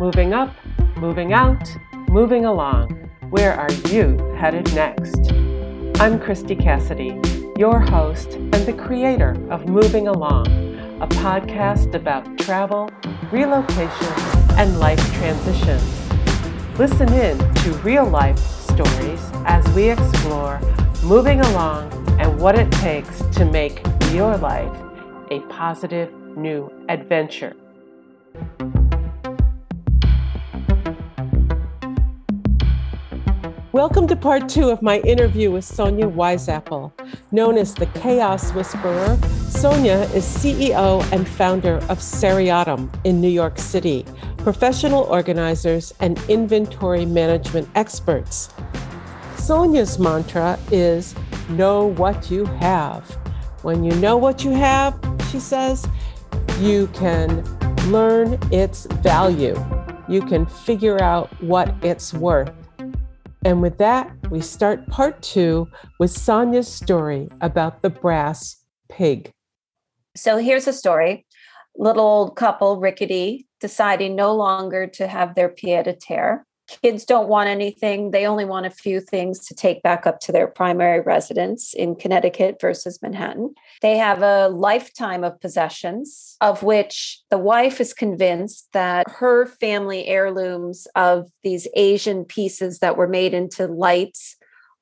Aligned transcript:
Moving 0.00 0.32
up, 0.32 0.54
moving 0.96 1.34
out, 1.34 1.76
moving 2.08 2.46
along. 2.46 3.10
Where 3.28 3.52
are 3.52 3.70
you 3.90 4.16
headed 4.34 4.74
next? 4.74 5.30
I'm 6.00 6.18
Christy 6.18 6.56
Cassidy, 6.56 7.20
your 7.58 7.80
host 7.80 8.32
and 8.32 8.54
the 8.54 8.72
creator 8.72 9.36
of 9.50 9.68
Moving 9.68 10.08
Along, 10.08 10.46
a 11.02 11.06
podcast 11.06 11.94
about 11.94 12.38
travel, 12.38 12.88
relocation, 13.30 14.14
and 14.56 14.80
life 14.80 15.04
transitions. 15.16 16.08
Listen 16.78 17.12
in 17.12 17.36
to 17.56 17.72
real 17.84 18.06
life 18.06 18.38
stories 18.38 19.20
as 19.44 19.68
we 19.74 19.90
explore 19.90 20.62
moving 21.04 21.42
along 21.42 21.92
and 22.18 22.40
what 22.40 22.58
it 22.58 22.72
takes 22.72 23.20
to 23.36 23.44
make 23.44 23.82
your 24.12 24.38
life 24.38 24.74
a 25.30 25.40
positive 25.50 26.10
new 26.38 26.72
adventure. 26.88 27.54
Welcome 33.72 34.08
to 34.08 34.16
part 34.16 34.48
two 34.48 34.70
of 34.70 34.82
my 34.82 34.98
interview 35.02 35.52
with 35.52 35.64
Sonia 35.64 36.08
Weisapple. 36.08 36.90
Known 37.30 37.56
as 37.56 37.72
the 37.72 37.86
Chaos 37.86 38.52
Whisperer, 38.52 39.16
Sonia 39.48 40.10
is 40.12 40.24
CEO 40.24 41.08
and 41.12 41.28
founder 41.28 41.76
of 41.88 42.00
Seriatim 42.00 42.90
in 43.04 43.20
New 43.20 43.28
York 43.28 43.58
City, 43.58 44.04
professional 44.38 45.04
organizers 45.04 45.94
and 46.00 46.20
inventory 46.28 47.06
management 47.06 47.68
experts. 47.76 48.52
Sonia's 49.36 50.00
mantra 50.00 50.58
is 50.72 51.14
know 51.50 51.86
what 51.86 52.28
you 52.28 52.46
have. 52.46 53.08
When 53.62 53.84
you 53.84 53.92
know 54.00 54.16
what 54.16 54.42
you 54.42 54.50
have, 54.50 54.98
she 55.30 55.38
says, 55.38 55.86
you 56.58 56.88
can 56.88 57.44
learn 57.92 58.36
its 58.50 58.86
value. 58.86 59.54
You 60.08 60.22
can 60.22 60.44
figure 60.44 61.00
out 61.00 61.30
what 61.40 61.72
it's 61.84 62.12
worth. 62.12 62.50
And 63.44 63.62
with 63.62 63.78
that, 63.78 64.10
we 64.30 64.40
start 64.40 64.86
part 64.88 65.22
two 65.22 65.68
with 65.98 66.10
Sonia's 66.10 66.68
story 66.68 67.28
about 67.40 67.82
the 67.82 67.90
brass 67.90 68.56
pig. 68.88 69.32
So 70.16 70.36
here's 70.36 70.66
a 70.66 70.72
story 70.72 71.26
little 71.76 72.04
old 72.04 72.36
couple, 72.36 72.78
rickety, 72.78 73.46
deciding 73.60 74.16
no 74.16 74.34
longer 74.34 74.86
to 74.86 75.06
have 75.06 75.34
their 75.34 75.48
pied 75.48 75.86
a 75.86 75.94
terre 75.94 76.44
kids 76.82 77.04
don't 77.04 77.28
want 77.28 77.48
anything. 77.48 78.10
They 78.10 78.26
only 78.26 78.44
want 78.44 78.66
a 78.66 78.70
few 78.70 79.00
things 79.00 79.40
to 79.46 79.54
take 79.54 79.82
back 79.82 80.06
up 80.06 80.20
to 80.20 80.32
their 80.32 80.46
primary 80.46 81.00
residence 81.00 81.74
in 81.74 81.96
Connecticut 81.96 82.60
versus 82.60 83.00
Manhattan. 83.02 83.54
They 83.82 83.96
have 83.96 84.22
a 84.22 84.48
lifetime 84.48 85.24
of 85.24 85.40
possessions, 85.40 86.36
of 86.40 86.62
which 86.62 87.20
the 87.30 87.38
wife 87.38 87.80
is 87.80 87.92
convinced 87.92 88.68
that 88.72 89.10
her 89.10 89.46
family 89.46 90.06
heirlooms 90.06 90.86
of 90.94 91.30
these 91.42 91.66
Asian 91.74 92.24
pieces 92.24 92.78
that 92.78 92.96
were 92.96 93.08
made 93.08 93.34
into 93.34 93.66
lights 93.66 94.36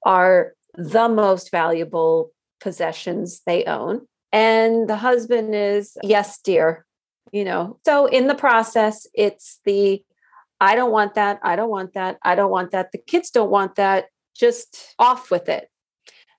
are 0.05 0.55
the 0.75 1.09
most 1.09 1.51
valuable 1.51 2.33
possessions 2.61 3.43
they 3.47 3.65
own. 3.65 4.07
And 4.33 4.89
the 4.89 4.97
husband 4.97 5.55
is, 5.55 5.97
yes, 6.03 6.39
dear. 6.43 6.85
You 7.33 7.45
know, 7.45 7.79
so 7.85 8.07
in 8.07 8.27
the 8.27 8.35
process, 8.35 9.07
it's 9.13 9.61
the 9.67 10.03
I 10.61 10.75
don't 10.75 10.93
want 10.93 11.15
that. 11.15 11.39
I 11.43 11.57
don't 11.57 11.71
want 11.71 11.95
that. 11.95 12.19
I 12.23 12.35
don't 12.35 12.51
want 12.51 12.73
that. 12.73 12.93
The 12.93 12.99
kids 12.99 13.31
don't 13.31 13.51
want 13.51 13.77
that. 13.77 14.07
Just 14.35 14.95
off 14.99 15.31
with 15.31 15.49
it. 15.49 15.69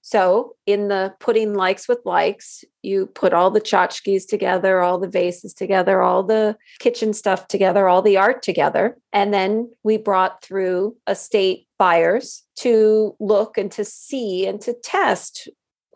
So, 0.02 0.56
in 0.66 0.88
the 0.88 1.14
putting 1.20 1.54
likes 1.54 1.88
with 1.88 2.00
likes, 2.04 2.64
you 2.82 3.06
put 3.08 3.32
all 3.32 3.52
the 3.52 3.62
tchotchkes 3.62 4.26
together, 4.28 4.82
all 4.82 4.98
the 4.98 5.08
vases 5.08 5.54
together, 5.54 6.02
all 6.02 6.24
the 6.24 6.58
kitchen 6.80 7.14
stuff 7.14 7.48
together, 7.48 7.88
all 7.88 8.02
the 8.02 8.18
art 8.18 8.42
together. 8.42 8.98
And 9.14 9.34
then 9.34 9.70
we 9.84 9.98
brought 9.98 10.42
through 10.42 10.96
estate 11.08 11.68
buyers 11.78 12.44
to 12.58 13.16
look 13.20 13.58
and 13.58 13.72
to 13.74 13.86
see 13.86 14.48
and 14.48 14.60
to 14.62 14.74
test 14.74 15.48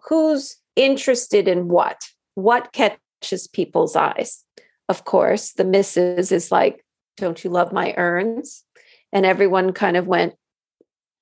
who's 0.07 0.57
interested 0.75 1.47
in 1.47 1.67
what, 1.69 2.03
what 2.35 2.72
catches 2.72 3.47
people's 3.47 3.95
eyes. 3.95 4.44
Of 4.89 5.06
course, 5.06 5.53
the 5.53 5.66
missus 5.66 6.31
is 6.31 6.51
like, 6.51 6.85
don't 7.18 7.44
you 7.44 7.50
love 7.50 7.72
my 7.72 7.94
urns? 7.97 8.63
And 9.12 9.25
everyone 9.25 9.74
kind 9.74 9.97
of 9.97 10.07
went, 10.07 10.34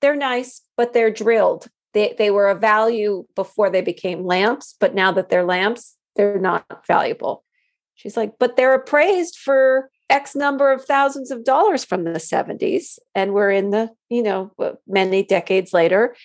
They're 0.02 0.16
nice, 0.16 0.62
but 0.78 0.94
they're 0.94 1.12
drilled. 1.12 1.68
They, 1.94 2.16
they 2.18 2.32
were 2.32 2.50
a 2.50 2.56
value 2.56 3.26
before 3.36 3.70
they 3.70 3.82
became 3.82 4.26
lamps, 4.26 4.76
but 4.80 4.96
now 4.96 5.12
that 5.12 5.30
they're 5.30 5.44
lamps, 5.44 5.98
they're 6.16 6.40
not 6.40 6.86
valuable. 6.88 7.44
She's 7.96 8.18
like, 8.18 8.34
But 8.40 8.56
they're 8.56 8.74
appraised 8.74 9.38
for 9.38 9.90
X 10.10 10.36
number 10.36 10.72
of 10.72 10.84
thousands 10.86 11.32
of 11.32 11.44
dollars 11.44 11.86
from 11.86 12.04
the 12.04 12.12
70s. 12.12 13.00
And 13.16 13.34
we're 13.34 13.52
in 13.52 13.72
the, 13.72 13.90
you 14.10 14.24
know, 14.24 14.52
many 14.88 15.24
decades 15.24 15.74
later. 15.74 16.16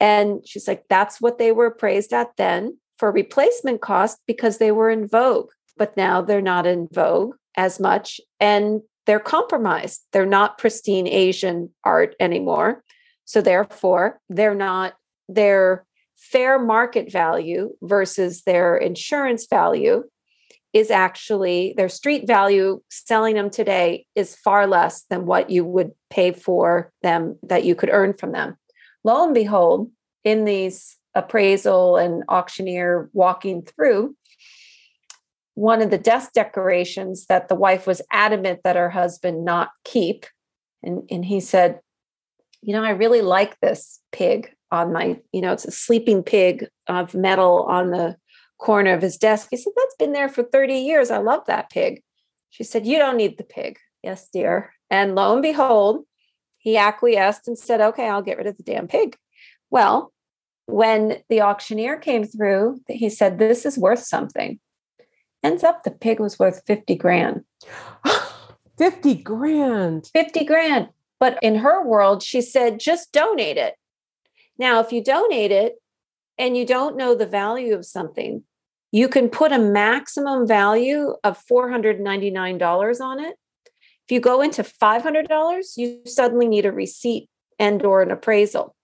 And 0.00 0.46
she's 0.46 0.68
like, 0.68 0.84
That's 0.88 1.20
what 1.20 1.38
they 1.38 1.52
were 1.52 1.66
appraised 1.66 2.12
at 2.12 2.36
then 2.36 2.78
for 2.98 3.10
replacement 3.10 3.80
cost 3.80 4.18
because 4.26 4.58
they 4.58 4.70
were 4.70 4.90
in 4.90 5.06
vogue. 5.06 5.50
But 5.76 5.96
now 5.96 6.20
they're 6.20 6.40
not 6.40 6.66
in 6.66 6.88
vogue 6.92 7.34
as 7.56 7.80
much. 7.80 8.20
And 8.40 8.82
they're 9.06 9.20
compromised. 9.20 10.02
They're 10.12 10.26
not 10.26 10.58
pristine 10.58 11.06
Asian 11.06 11.70
art 11.84 12.14
anymore. 12.18 12.82
So 13.24 13.40
therefore, 13.40 14.20
they're 14.28 14.54
not 14.54 14.94
their 15.28 15.84
fair 16.16 16.58
market 16.58 17.10
value 17.10 17.74
versus 17.82 18.42
their 18.42 18.76
insurance 18.76 19.46
value 19.46 20.04
is 20.72 20.90
actually 20.90 21.72
their 21.76 21.88
street 21.88 22.26
value 22.26 22.80
selling 22.90 23.36
them 23.36 23.48
today 23.48 24.04
is 24.16 24.34
far 24.34 24.66
less 24.66 25.04
than 25.08 25.24
what 25.24 25.48
you 25.48 25.64
would 25.64 25.92
pay 26.10 26.32
for 26.32 26.92
them 27.02 27.38
that 27.44 27.64
you 27.64 27.74
could 27.74 27.90
earn 27.92 28.12
from 28.12 28.32
them. 28.32 28.56
Lo 29.04 29.24
and 29.24 29.34
behold, 29.34 29.90
in 30.24 30.44
these 30.44 30.96
appraisal 31.14 31.96
and 31.96 32.24
auctioneer 32.28 33.08
walking 33.12 33.62
through, 33.62 34.16
one 35.54 35.80
of 35.80 35.90
the 35.90 35.98
desk 35.98 36.32
decorations 36.32 37.26
that 37.26 37.48
the 37.48 37.54
wife 37.54 37.86
was 37.86 38.02
adamant 38.10 38.60
that 38.64 38.76
her 38.76 38.90
husband 38.90 39.44
not 39.44 39.70
keep. 39.84 40.26
And, 40.82 41.08
and 41.10 41.24
he 41.24 41.40
said, 41.40 41.80
You 42.62 42.74
know, 42.74 42.82
I 42.82 42.90
really 42.90 43.22
like 43.22 43.58
this 43.60 44.00
pig 44.12 44.52
on 44.70 44.92
my, 44.92 45.20
you 45.32 45.40
know, 45.40 45.52
it's 45.52 45.64
a 45.64 45.70
sleeping 45.70 46.22
pig 46.22 46.66
of 46.88 47.14
metal 47.14 47.62
on 47.68 47.90
the 47.90 48.16
corner 48.58 48.92
of 48.92 49.02
his 49.02 49.16
desk. 49.16 49.48
He 49.50 49.56
said, 49.56 49.72
That's 49.76 49.96
been 49.96 50.12
there 50.12 50.28
for 50.28 50.42
30 50.42 50.74
years. 50.74 51.10
I 51.10 51.18
love 51.18 51.42
that 51.46 51.70
pig. 51.70 52.02
She 52.50 52.64
said, 52.64 52.86
You 52.86 52.98
don't 52.98 53.16
need 53.16 53.38
the 53.38 53.44
pig. 53.44 53.78
Yes, 54.02 54.28
dear. 54.32 54.72
And 54.90 55.14
lo 55.14 55.32
and 55.32 55.42
behold, 55.42 56.04
he 56.58 56.76
acquiesced 56.76 57.46
and 57.46 57.58
said, 57.58 57.80
Okay, 57.80 58.08
I'll 58.08 58.22
get 58.22 58.38
rid 58.38 58.48
of 58.48 58.56
the 58.56 58.64
damn 58.64 58.88
pig. 58.88 59.16
Well, 59.70 60.12
when 60.66 61.18
the 61.28 61.42
auctioneer 61.42 61.98
came 61.98 62.24
through, 62.24 62.80
he 62.88 63.08
said, 63.08 63.38
This 63.38 63.64
is 63.64 63.78
worth 63.78 64.00
something. 64.00 64.58
Ends 65.44 65.62
up 65.62 65.84
the 65.84 65.90
pig 65.90 66.18
was 66.18 66.38
worth 66.38 66.62
50 66.66 66.96
grand. 66.96 67.44
50 68.78 69.14
grand. 69.16 70.10
50 70.12 70.44
grand. 70.44 70.88
But 71.20 71.38
in 71.42 71.56
her 71.56 71.86
world, 71.86 72.22
she 72.22 72.40
said, 72.40 72.80
just 72.80 73.12
donate 73.12 73.58
it. 73.58 73.74
Now, 74.58 74.80
if 74.80 74.90
you 74.90 75.04
donate 75.04 75.52
it 75.52 75.74
and 76.38 76.56
you 76.56 76.64
don't 76.66 76.96
know 76.96 77.14
the 77.14 77.26
value 77.26 77.74
of 77.74 77.84
something, 77.84 78.42
you 78.90 79.08
can 79.08 79.28
put 79.28 79.52
a 79.52 79.58
maximum 79.58 80.46
value 80.46 81.14
of 81.24 81.42
$499 81.44 83.00
on 83.00 83.20
it. 83.20 83.36
If 84.06 84.12
you 84.12 84.20
go 84.20 84.40
into 84.40 84.62
$500, 84.62 85.76
you 85.76 86.00
suddenly 86.06 86.48
need 86.48 86.64
a 86.64 86.72
receipt 86.72 87.28
and 87.58 87.84
or 87.84 88.02
an 88.02 88.10
appraisal. 88.10 88.74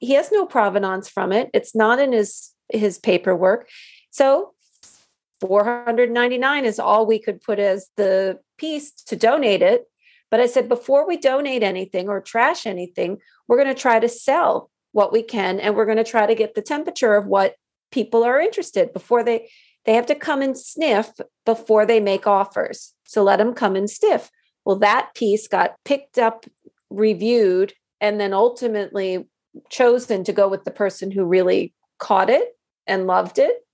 He 0.00 0.14
has 0.14 0.30
no 0.30 0.44
provenance 0.44 1.08
from 1.08 1.32
it. 1.32 1.50
It's 1.54 1.74
not 1.74 1.98
in 1.98 2.12
his 2.12 2.52
his 2.72 2.98
paperwork. 2.98 3.68
So 4.10 4.54
499 5.46 6.64
is 6.64 6.78
all 6.78 7.06
we 7.06 7.18
could 7.18 7.40
put 7.40 7.58
as 7.58 7.88
the 7.96 8.38
piece 8.58 8.92
to 8.92 9.16
donate 9.16 9.62
it. 9.62 9.84
But 10.30 10.40
I 10.40 10.46
said, 10.46 10.68
before 10.68 11.06
we 11.06 11.16
donate 11.16 11.62
anything 11.62 12.08
or 12.08 12.20
trash 12.20 12.66
anything, 12.66 13.18
we're 13.46 13.62
going 13.62 13.74
to 13.74 13.80
try 13.80 14.00
to 14.00 14.08
sell 14.08 14.70
what 14.92 15.12
we 15.12 15.22
can 15.22 15.60
and 15.60 15.76
we're 15.76 15.84
going 15.84 15.98
to 15.98 16.04
try 16.04 16.26
to 16.26 16.34
get 16.34 16.54
the 16.54 16.62
temperature 16.62 17.14
of 17.14 17.26
what 17.26 17.54
people 17.92 18.24
are 18.24 18.40
interested 18.40 18.92
before 18.92 19.22
they 19.22 19.48
they 19.84 19.94
have 19.94 20.06
to 20.06 20.16
come 20.16 20.42
and 20.42 20.58
sniff 20.58 21.12
before 21.44 21.86
they 21.86 22.00
make 22.00 22.26
offers. 22.26 22.92
So 23.04 23.22
let 23.22 23.36
them 23.36 23.54
come 23.54 23.76
and 23.76 23.88
sniff. 23.88 24.30
Well, 24.64 24.76
that 24.80 25.14
piece 25.14 25.46
got 25.46 25.76
picked 25.84 26.18
up, 26.18 26.44
reviewed, 26.90 27.72
and 28.00 28.18
then 28.18 28.34
ultimately 28.34 29.28
chosen 29.70 30.24
to 30.24 30.32
go 30.32 30.48
with 30.48 30.64
the 30.64 30.72
person 30.72 31.12
who 31.12 31.24
really 31.24 31.72
caught 31.98 32.28
it 32.28 32.56
and 32.88 33.06
loved 33.06 33.38
it 33.38 33.65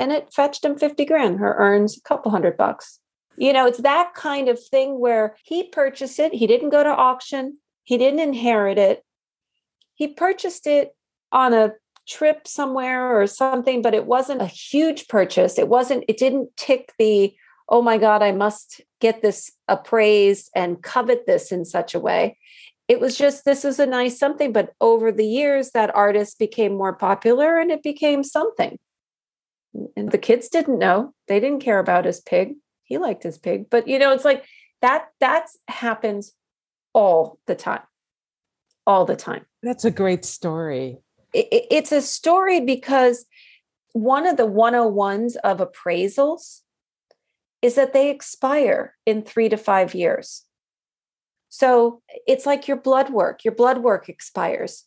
and 0.00 0.12
it 0.12 0.32
fetched 0.32 0.64
him 0.64 0.78
50 0.78 1.04
grand. 1.04 1.38
Her 1.38 1.54
urns 1.58 1.98
a 1.98 2.00
couple 2.00 2.30
hundred 2.30 2.56
bucks. 2.56 3.00
You 3.36 3.52
know, 3.52 3.66
it's 3.66 3.82
that 3.82 4.14
kind 4.14 4.48
of 4.48 4.58
thing 4.58 4.98
where 4.98 5.36
he 5.44 5.64
purchased 5.64 6.18
it. 6.18 6.32
He 6.32 6.46
didn't 6.46 6.70
go 6.70 6.82
to 6.82 6.88
auction, 6.88 7.58
he 7.84 7.98
didn't 7.98 8.20
inherit 8.20 8.78
it. 8.78 9.04
He 9.94 10.08
purchased 10.08 10.66
it 10.66 10.96
on 11.30 11.52
a 11.52 11.74
trip 12.08 12.48
somewhere 12.48 13.20
or 13.20 13.26
something, 13.26 13.82
but 13.82 13.94
it 13.94 14.06
wasn't 14.06 14.40
a 14.40 14.46
huge 14.46 15.06
purchase. 15.06 15.58
It 15.58 15.68
wasn't, 15.68 16.04
it 16.08 16.16
didn't 16.16 16.56
tick 16.56 16.92
the 16.98 17.34
oh 17.72 17.82
my 17.82 17.98
God, 17.98 18.20
I 18.20 18.32
must 18.32 18.80
get 19.00 19.22
this 19.22 19.52
appraised 19.68 20.50
and 20.56 20.82
covet 20.82 21.26
this 21.26 21.52
in 21.52 21.64
such 21.64 21.94
a 21.94 22.00
way. 22.00 22.36
It 22.88 22.98
was 22.98 23.16
just, 23.16 23.44
this 23.44 23.64
is 23.64 23.78
a 23.78 23.86
nice 23.86 24.18
something. 24.18 24.52
But 24.52 24.72
over 24.80 25.12
the 25.12 25.24
years, 25.24 25.70
that 25.70 25.94
artist 25.94 26.40
became 26.40 26.76
more 26.76 26.96
popular 26.96 27.60
and 27.60 27.70
it 27.70 27.84
became 27.84 28.24
something. 28.24 28.76
And 29.96 30.10
the 30.10 30.18
kids 30.18 30.48
didn't 30.48 30.78
know. 30.78 31.14
They 31.28 31.40
didn't 31.40 31.62
care 31.62 31.78
about 31.78 32.04
his 32.04 32.20
pig. 32.20 32.54
He 32.82 32.98
liked 32.98 33.22
his 33.22 33.38
pig. 33.38 33.70
But, 33.70 33.86
you 33.86 33.98
know, 33.98 34.12
it's 34.12 34.24
like 34.24 34.44
that, 34.82 35.08
that 35.20 35.46
happens 35.68 36.32
all 36.92 37.38
the 37.46 37.54
time. 37.54 37.82
All 38.86 39.04
the 39.04 39.16
time. 39.16 39.46
That's 39.62 39.84
a 39.84 39.90
great 39.90 40.24
story. 40.24 40.98
It, 41.32 41.66
it's 41.70 41.92
a 41.92 42.02
story 42.02 42.60
because 42.60 43.26
one 43.92 44.26
of 44.26 44.36
the 44.36 44.48
101s 44.48 45.36
of 45.44 45.58
appraisals 45.58 46.60
is 47.62 47.74
that 47.74 47.92
they 47.92 48.10
expire 48.10 48.96
in 49.06 49.22
three 49.22 49.48
to 49.48 49.56
five 49.56 49.94
years. 49.94 50.44
So 51.48 52.00
it's 52.26 52.46
like 52.46 52.68
your 52.68 52.76
blood 52.76 53.10
work, 53.10 53.44
your 53.44 53.54
blood 53.54 53.78
work 53.78 54.08
expires. 54.08 54.84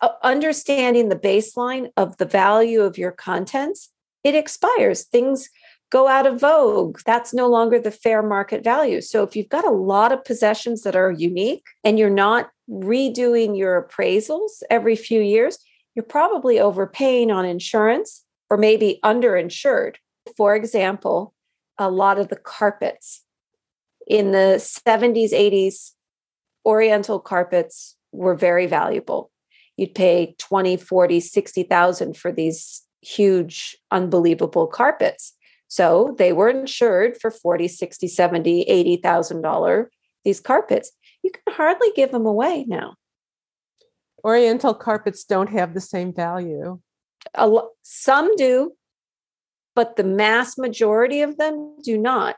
Uh, 0.00 0.10
understanding 0.22 1.08
the 1.08 1.16
baseline 1.16 1.90
of 1.96 2.16
the 2.18 2.24
value 2.24 2.82
of 2.82 2.98
your 2.98 3.10
contents, 3.10 3.90
it 4.24 4.34
expires. 4.34 5.04
Things 5.04 5.48
go 5.90 6.08
out 6.08 6.26
of 6.26 6.40
vogue. 6.40 7.00
That's 7.04 7.34
no 7.34 7.48
longer 7.48 7.78
the 7.78 7.90
fair 7.90 8.22
market 8.22 8.64
value. 8.64 9.00
So 9.02 9.22
if 9.22 9.36
you've 9.36 9.50
got 9.50 9.66
a 9.66 9.70
lot 9.70 10.10
of 10.10 10.24
possessions 10.24 10.82
that 10.82 10.96
are 10.96 11.10
unique 11.10 11.64
and 11.84 11.98
you're 11.98 12.08
not 12.08 12.50
redoing 12.70 13.56
your 13.56 13.82
appraisals 13.82 14.62
every 14.70 14.96
few 14.96 15.20
years, 15.20 15.58
you're 15.94 16.02
probably 16.02 16.58
overpaying 16.58 17.30
on 17.30 17.44
insurance 17.44 18.24
or 18.48 18.56
maybe 18.56 19.00
underinsured. 19.04 19.96
For 20.36 20.56
example, 20.56 21.34
a 21.78 21.90
lot 21.90 22.18
of 22.18 22.28
the 22.28 22.36
carpets. 22.36 23.24
In 24.06 24.32
the 24.32 24.56
70s, 24.58 25.32
80s, 25.32 25.92
oriental 26.64 27.20
carpets 27.20 27.96
were 28.12 28.34
very 28.34 28.66
valuable. 28.66 29.30
You'd 29.76 29.94
pay 29.94 30.34
20, 30.38 30.76
40, 30.76 31.20
60,000 31.20 32.16
for 32.16 32.32
these 32.32 32.82
huge, 33.02 33.76
unbelievable 33.90 34.66
carpets. 34.66 35.34
So 35.68 36.14
they 36.18 36.32
were 36.32 36.48
insured 36.48 37.16
for 37.20 37.30
40, 37.30 37.68
60, 37.68 38.08
70, 38.08 38.62
80,000 38.62 39.42
dollar 39.42 39.90
these 40.24 40.40
carpets. 40.40 40.92
You 41.22 41.30
can 41.30 41.54
hardly 41.54 41.88
give 41.96 42.12
them 42.12 42.26
away 42.26 42.64
now. 42.66 42.94
Oriental 44.24 44.74
carpets 44.74 45.24
don't 45.24 45.50
have 45.50 45.74
the 45.74 45.80
same 45.80 46.12
value. 46.12 46.78
Lo- 47.38 47.70
some 47.82 48.34
do, 48.36 48.72
but 49.74 49.96
the 49.96 50.04
mass 50.04 50.56
majority 50.58 51.22
of 51.22 51.38
them 51.38 51.76
do 51.82 51.98
not 51.98 52.36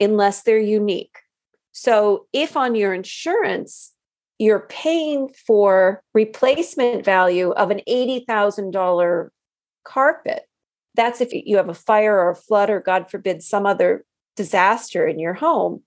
unless 0.00 0.42
they're 0.42 0.58
unique. 0.58 1.16
So 1.72 2.26
if 2.32 2.56
on 2.56 2.74
your 2.74 2.94
insurance, 2.94 3.92
you're 4.38 4.66
paying 4.68 5.28
for 5.46 6.02
replacement 6.14 7.04
value 7.04 7.50
of 7.50 7.70
an 7.70 7.80
$80,000 7.88 9.28
carpet, 9.88 10.42
that's 10.94 11.20
if 11.20 11.30
you 11.32 11.56
have 11.56 11.68
a 11.68 11.74
fire 11.74 12.18
or 12.18 12.30
a 12.30 12.36
flood 12.36 12.70
or, 12.70 12.80
God 12.80 13.10
forbid, 13.10 13.42
some 13.42 13.66
other 13.66 14.04
disaster 14.36 15.06
in 15.06 15.18
your 15.18 15.34
home. 15.34 15.82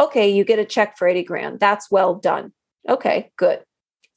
Okay, 0.00 0.28
you 0.30 0.44
get 0.44 0.58
a 0.58 0.64
check 0.64 0.98
for 0.98 1.06
80 1.08 1.24
grand. 1.24 1.60
That's 1.60 1.90
well 1.90 2.14
done. 2.14 2.52
Okay, 2.88 3.30
good. 3.36 3.60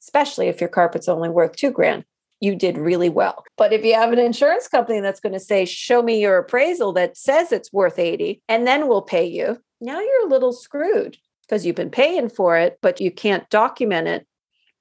Especially 0.02 0.48
if 0.48 0.60
your 0.60 0.68
carpet's 0.68 1.08
only 1.08 1.28
worth 1.28 1.56
two 1.56 1.70
grand 1.70 2.04
you 2.40 2.54
did 2.54 2.78
really 2.78 3.08
well. 3.08 3.44
But 3.56 3.72
if 3.72 3.84
you 3.84 3.94
have 3.94 4.12
an 4.12 4.18
insurance 4.18 4.68
company 4.68 5.00
that's 5.00 5.20
going 5.20 5.32
to 5.32 5.40
say, 5.40 5.64
show 5.64 6.02
me 6.02 6.20
your 6.20 6.38
appraisal 6.38 6.92
that 6.92 7.16
says 7.16 7.52
it's 7.52 7.72
worth 7.72 7.98
80, 7.98 8.40
and 8.48 8.66
then 8.66 8.88
we'll 8.88 9.02
pay 9.02 9.26
you, 9.26 9.60
now 9.80 10.00
you're 10.00 10.26
a 10.26 10.30
little 10.30 10.52
screwed 10.52 11.16
because 11.42 11.66
you've 11.66 11.76
been 11.76 11.90
paying 11.90 12.28
for 12.28 12.56
it, 12.56 12.78
but 12.80 13.00
you 13.00 13.10
can't 13.10 13.48
document 13.50 14.06
it. 14.06 14.26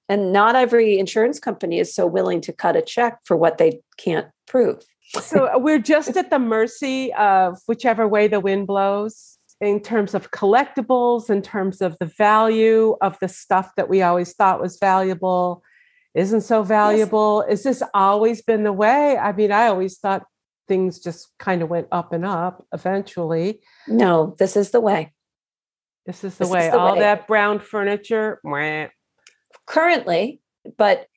And 0.09 0.31
not 0.31 0.55
every 0.55 0.99
insurance 0.99 1.39
company 1.39 1.79
is 1.79 1.93
so 1.93 2.05
willing 2.05 2.41
to 2.41 2.53
cut 2.53 2.75
a 2.75 2.81
check 2.81 3.19
for 3.25 3.35
what 3.35 3.57
they 3.57 3.81
can't 3.97 4.27
prove. 4.47 4.83
so 5.21 5.47
uh, 5.47 5.57
we're 5.57 5.79
just 5.79 6.15
at 6.15 6.29
the 6.29 6.39
mercy 6.39 7.13
of 7.13 7.59
whichever 7.67 8.07
way 8.07 8.27
the 8.27 8.39
wind 8.39 8.67
blows 8.67 9.37
in 9.59 9.81
terms 9.81 10.13
of 10.13 10.31
collectibles, 10.31 11.29
in 11.29 11.41
terms 11.41 11.81
of 11.81 11.97
the 11.99 12.05
value 12.05 12.95
of 13.01 13.17
the 13.19 13.27
stuff 13.27 13.71
that 13.75 13.89
we 13.89 14.01
always 14.01 14.33
thought 14.33 14.61
was 14.61 14.77
valuable 14.79 15.63
isn't 16.13 16.41
so 16.41 16.63
valuable. 16.63 17.45
Yes. 17.47 17.59
Is 17.59 17.63
this 17.63 17.83
always 17.93 18.41
been 18.41 18.63
the 18.63 18.73
way? 18.73 19.17
I 19.17 19.31
mean, 19.33 19.51
I 19.51 19.67
always 19.67 19.99
thought 19.99 20.23
things 20.67 20.99
just 20.99 21.29
kind 21.37 21.61
of 21.61 21.69
went 21.69 21.87
up 21.91 22.11
and 22.11 22.25
up 22.25 22.65
eventually. 22.73 23.61
No, 23.87 24.35
this 24.39 24.57
is 24.57 24.71
the 24.71 24.81
way. 24.81 25.13
This 26.05 26.23
is 26.23 26.37
the 26.37 26.45
this 26.45 26.51
way. 26.51 26.65
Is 26.67 26.71
the 26.71 26.79
All 26.79 26.93
way. 26.93 26.99
that 26.99 27.27
brown 27.27 27.59
furniture. 27.59 28.39
Currently, 29.67 30.39
but 30.77 31.07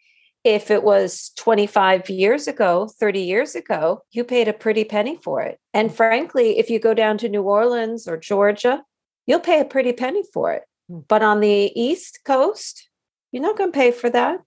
if 0.44 0.70
it 0.70 0.82
was 0.82 1.32
25 1.36 2.08
years 2.08 2.48
ago, 2.48 2.88
30 2.98 3.20
years 3.20 3.54
ago, 3.54 4.02
you 4.10 4.24
paid 4.24 4.48
a 4.48 4.52
pretty 4.52 4.84
penny 4.84 5.16
for 5.16 5.42
it. 5.42 5.58
And 5.74 5.94
frankly, 5.94 6.58
if 6.58 6.70
you 6.70 6.78
go 6.78 6.94
down 6.94 7.18
to 7.18 7.28
New 7.28 7.42
Orleans 7.42 8.08
or 8.08 8.16
Georgia, 8.16 8.82
you'll 9.26 9.40
pay 9.40 9.60
a 9.60 9.64
pretty 9.64 9.92
penny 9.92 10.22
for 10.32 10.52
it. 10.52 10.62
Hmm. 10.88 11.00
But 11.08 11.22
on 11.22 11.40
the 11.40 11.70
East 11.78 12.20
Coast, 12.24 12.88
you're 13.32 13.42
not 13.42 13.58
going 13.58 13.70
to 13.72 13.78
pay 13.78 13.90
for 13.90 14.10
that. 14.10 14.38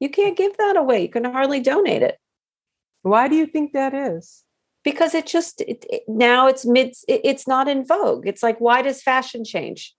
You 0.00 0.10
can't 0.10 0.36
give 0.36 0.56
that 0.58 0.76
away. 0.76 1.02
You 1.02 1.08
can 1.08 1.24
hardly 1.24 1.60
donate 1.60 2.02
it. 2.02 2.18
Why 3.02 3.28
do 3.28 3.36
you 3.36 3.46
think 3.46 3.72
that 3.72 3.94
is? 3.94 4.44
Because 4.84 5.14
it 5.14 5.26
just 5.26 5.60
it, 5.60 5.84
it, 5.88 6.02
now 6.08 6.48
it's 6.48 6.66
mid. 6.66 6.94
It, 7.08 7.20
it's 7.24 7.46
not 7.46 7.68
in 7.68 7.84
vogue. 7.86 8.26
It's 8.26 8.42
like 8.42 8.58
why 8.60 8.82
does 8.82 9.02
fashion 9.02 9.44
change? 9.44 9.94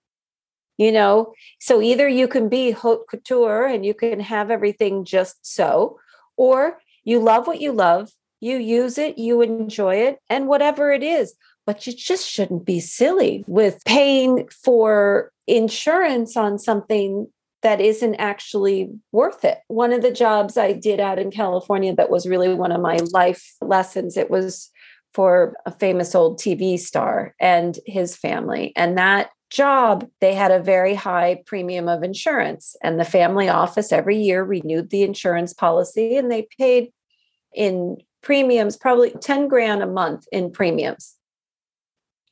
You 0.78 0.92
know, 0.92 1.34
so 1.60 1.81
either 1.81 2.08
you 2.08 2.28
can 2.28 2.50
be 2.50 2.72
haute 2.72 3.08
couture 3.08 3.66
and 3.66 3.86
you 3.86 3.94
can 3.94 4.20
have 4.20 4.50
everything 4.50 5.06
just 5.06 5.46
so, 5.46 6.00
or 6.36 6.80
you 7.04 7.20
love 7.20 7.46
what 7.46 7.62
you 7.62 7.72
love, 7.72 8.12
you 8.40 8.58
use 8.58 8.98
it, 8.98 9.18
you 9.18 9.42
enjoy 9.42 9.96
it, 9.96 10.20
and 10.30 10.48
whatever 10.48 10.92
it 10.92 11.04
is. 11.04 11.36
But 11.66 11.88
you 11.88 11.94
just 11.94 12.28
shouldn't 12.28 12.66
be 12.66 12.80
silly 12.80 13.46
with 13.48 13.84
paying 13.86 14.50
for 14.50 15.31
insurance 15.48 16.36
on 16.36 16.60
something 16.60 17.28
that 17.62 17.80
isn't 17.80 18.16
actually 18.16 18.92
worth 19.12 19.45
it. 19.45 19.59
One 19.68 19.94
of 19.94 20.02
the 20.02 20.12
jobs 20.12 20.57
I 20.57 20.74
did 20.74 21.00
out 21.00 21.19
in 21.19 21.31
California 21.31 21.95
that 21.95 22.09
was 22.09 22.28
really 22.28 22.54
one 22.54 22.74
of 22.74 22.81
my 22.81 23.00
life 23.14 23.56
lessons, 23.62 24.18
it 24.18 24.30
was 24.30 24.69
for 25.14 25.56
a 25.66 25.71
famous 25.71 26.14
old 26.14 26.40
TV 26.40 26.78
star 26.78 27.33
and 27.40 27.80
his 27.86 28.16
family. 28.18 28.74
And 28.76 28.97
that 28.97 29.30
job, 29.54 30.10
they 30.19 30.33
had 30.33 30.52
a 30.52 30.60
very 30.60 30.95
high 30.95 31.42
premium 31.45 31.88
of 31.88 32.04
insurance. 32.04 32.76
And 32.83 33.00
the 33.00 33.06
family 33.06 33.48
office 33.48 33.92
every 33.92 34.18
year 34.18 34.44
renewed 34.44 34.90
the 34.90 35.04
insurance 35.04 35.54
policy 35.54 36.18
and 36.18 36.31
they 36.31 36.48
paid 36.57 36.92
in 37.54 37.98
premiums, 38.22 38.76
probably 38.76 39.12
10 39.12 39.48
grand 39.48 39.83
a 39.83 39.88
month 39.88 40.26
in 40.31 40.52
premiums 40.52 41.16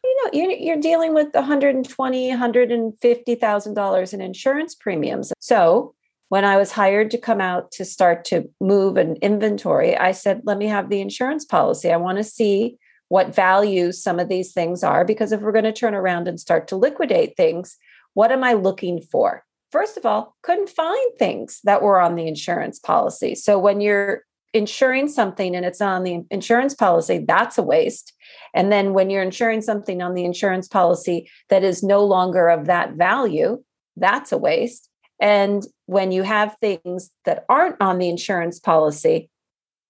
you 0.04 0.24
know 0.24 0.30
you're, 0.34 0.51
you're 0.51 0.82
dealing 0.82 1.13
with 1.13 1.34
120 1.34 2.30
150000 2.30 3.74
dollars 3.74 4.13
in 4.13 4.22
insurance 4.22 4.75
premiums 4.75 5.32
so 5.40 5.94
when 6.30 6.46
i 6.46 6.58
was 6.58 6.72
hired 6.72 7.12
to 7.12 7.18
come 7.18 7.42
out 7.42 7.72
to 7.72 7.86
start 7.86 8.25
to 8.25 8.50
move 8.60 8.98
an 8.98 9.16
inventory 9.18 9.96
i 9.98 10.12
said 10.12 10.42
let 10.44 10.58
me 10.58 10.68
have 10.68 10.90
the 10.90 11.01
insurance 11.01 11.46
policy 11.46 11.92
i 11.92 11.98
want 11.98 12.18
to 12.18 12.24
see 12.24 12.78
what 13.12 13.36
values 13.36 14.01
some 14.01 14.20
of 14.20 14.30
these 14.30 14.53
things 14.53 14.84
are 14.84 15.03
because 15.03 15.34
if 15.34 15.41
we're 15.41 15.51
going 15.51 15.65
to 15.65 15.74
turn 15.74 15.94
around 15.94 16.30
and 16.30 16.39
start 16.39 16.68
to 16.70 16.77
liquidate 16.77 17.36
things 17.36 17.77
what 18.13 18.32
am 18.32 18.44
i 18.44 18.53
looking 18.53 19.01
for 19.01 19.44
first 19.70 19.98
of 19.98 20.06
all 20.06 20.38
couldn't 20.44 20.70
find 20.70 21.12
things 21.20 21.60
that 21.65 21.82
were 21.82 22.00
on 22.00 22.15
the 22.15 22.25
insurance 22.25 22.80
policy 22.80 23.36
so 23.36 23.60
when 23.60 23.82
you're 23.82 24.24
insuring 24.53 25.08
something 25.08 25.56
and 25.56 25.65
it's 25.65 25.82
on 25.82 26.03
the 26.03 26.24
insurance 26.30 26.74
policy, 26.74 27.24
that's 27.25 27.58
a 27.58 27.63
waste. 27.63 28.13
And 28.53 28.72
then 28.72 28.94
when 28.94 29.10
you're 29.10 29.24
insuring 29.24 29.62
something 29.62 30.01
on 30.01 30.13
the 30.13 30.25
insurance 30.25 30.68
policy 30.68 31.30
that 31.50 31.63
is 31.63 31.84
no 31.84 32.03
longer 32.03 32.50
of 32.50 32.65
that 32.65 32.94
value, 32.94 33.63
that's 33.96 34.32
a 34.32 34.38
waste. 34.38 34.89
And 35.22 35.63
when 35.86 36.12
you 36.12 36.24
have 36.24 36.58
things 36.60 37.12
that 37.25 37.46
aren't 37.48 37.80
on 37.80 37.98
the 37.98 38.10
insurance 38.10 38.60
policy, 38.60 39.30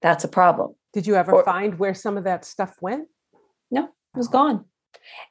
that's 0.01 0.23
a 0.23 0.27
problem. 0.27 0.75
Did 0.93 1.07
you 1.07 1.15
ever 1.15 1.33
or, 1.33 1.43
find 1.43 1.79
where 1.79 1.93
some 1.93 2.17
of 2.17 2.25
that 2.25 2.45
stuff 2.45 2.75
went? 2.81 3.07
No, 3.69 3.85
it 3.85 4.17
was 4.17 4.27
gone. 4.27 4.65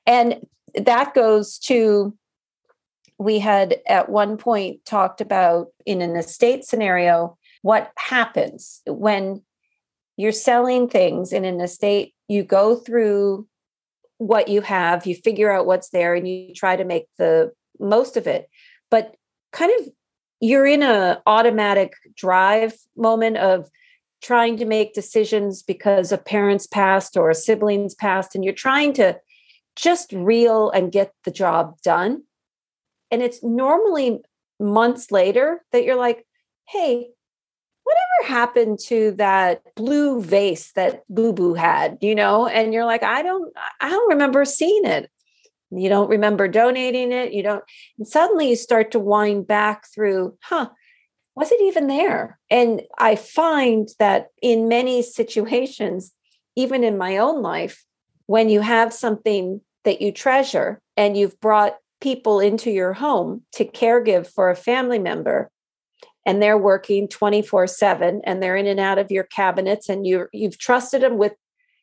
And 0.07 0.47
that 0.75 1.15
goes 1.15 1.59
to 1.59 2.17
we 3.19 3.39
had 3.39 3.77
at 3.87 4.09
one 4.09 4.39
point 4.39 4.83
talked 4.87 5.21
about 5.21 5.69
in 5.85 6.01
an 6.01 6.17
estate 6.17 6.65
scenario 6.65 7.37
what 7.61 7.93
happens 7.99 8.81
when 8.87 9.43
you're 10.17 10.33
selling 10.33 10.89
things 10.89 11.33
in 11.33 11.45
an 11.45 11.61
estate 11.61 12.15
you 12.29 12.43
go 12.43 12.75
through 12.77 13.47
what 14.17 14.49
you 14.49 14.63
have 14.63 15.07
you 15.07 15.15
figure 15.15 15.53
out 15.53 15.67
what's 15.67 15.91
there 15.91 16.15
and 16.15 16.27
you 16.27 16.55
try 16.55 16.77
to 16.77 16.85
make 16.85 17.07
the 17.19 17.53
most 17.79 18.17
of 18.17 18.27
it 18.27 18.49
but 18.91 19.15
kind 19.53 19.73
of 19.81 19.89
you're 20.41 20.67
in 20.67 20.83
a 20.83 21.21
automatic 21.27 21.93
drive 22.17 22.75
moment 22.97 23.37
of 23.37 23.69
trying 24.23 24.57
to 24.59 24.65
make 24.65 24.95
decisions 24.95 25.63
because 25.63 26.13
a 26.13 26.19
parent's 26.19 26.67
passed 26.67 27.17
or 27.17 27.31
a 27.31 27.35
sibling's 27.35 27.95
passed 27.95 28.35
and 28.35 28.45
you're 28.45 28.53
trying 28.53 28.93
to 28.95 29.19
just 29.77 30.13
reel 30.13 30.71
and 30.71 30.93
get 30.93 31.13
the 31.25 31.31
job 31.31 31.81
done. 31.83 32.23
And 33.11 33.23
it's 33.23 33.43
normally 33.43 34.21
months 34.59 35.11
later 35.11 35.65
that 35.73 35.85
you're 35.85 35.97
like, 35.97 36.27
hey, 36.69 37.09
whatever 37.83 38.35
happened 38.35 38.79
to 38.79 39.13
that 39.13 39.63
blue 39.75 40.21
vase 40.21 40.73
that 40.73 41.03
Boo 41.09 41.33
Boo 41.33 41.55
had, 41.55 41.99
you 42.01 42.15
know? 42.15 42.47
And 42.47 42.73
you're 42.73 42.85
like, 42.85 43.03
I 43.03 43.23
don't, 43.23 43.53
I 43.81 43.89
don't 43.89 44.11
remember 44.11 44.45
seeing 44.45 44.85
it. 44.85 45.11
You 45.71 45.89
don't 45.89 46.11
remember 46.11 46.47
donating 46.49 47.13
it. 47.13 47.33
You 47.33 47.43
don't, 47.43 47.65
and 47.99 48.07
suddenly 48.07 48.51
you 48.51 48.57
start 48.57 48.91
to 48.91 48.99
wind 48.99 49.47
back 49.47 49.87
through, 49.93 50.37
huh, 50.43 50.69
was 51.41 51.51
it 51.51 51.61
even 51.63 51.87
there? 51.87 52.39
And 52.51 52.83
I 52.99 53.17
find 53.17 53.89
that 53.99 54.29
in 54.43 54.69
many 54.69 55.03
situations, 55.03 56.13
even 56.55 56.85
in 56.85 56.99
my 56.99 57.17
own 57.17 57.41
life, 57.41 57.85
when 58.27 58.51
you 58.51 58.61
have 58.61 58.93
something 58.93 59.63
that 59.85 60.03
you 60.03 60.13
treasure 60.13 60.81
and 60.97 61.17
you've 61.17 61.41
brought 61.41 61.79
people 62.01 62.41
into 62.41 62.71
your 62.71 62.93
home 62.93 63.43
to 63.53 63.65
caregive 63.65 64.27
for 64.27 64.51
a 64.51 64.57
family 64.57 64.99
member 64.99 65.51
and 66.27 66.43
they're 66.43 66.59
working 66.59 67.09
24/7 67.09 68.21
and 68.25 68.43
they're 68.43 68.57
in 68.57 68.67
and 68.67 68.79
out 68.79 68.99
of 68.99 69.11
your 69.11 69.25
cabinets 69.25 69.89
and 69.89 70.07
you 70.07 70.29
you've 70.33 70.59
trusted 70.59 71.01
them 71.03 71.17
with 71.17 71.35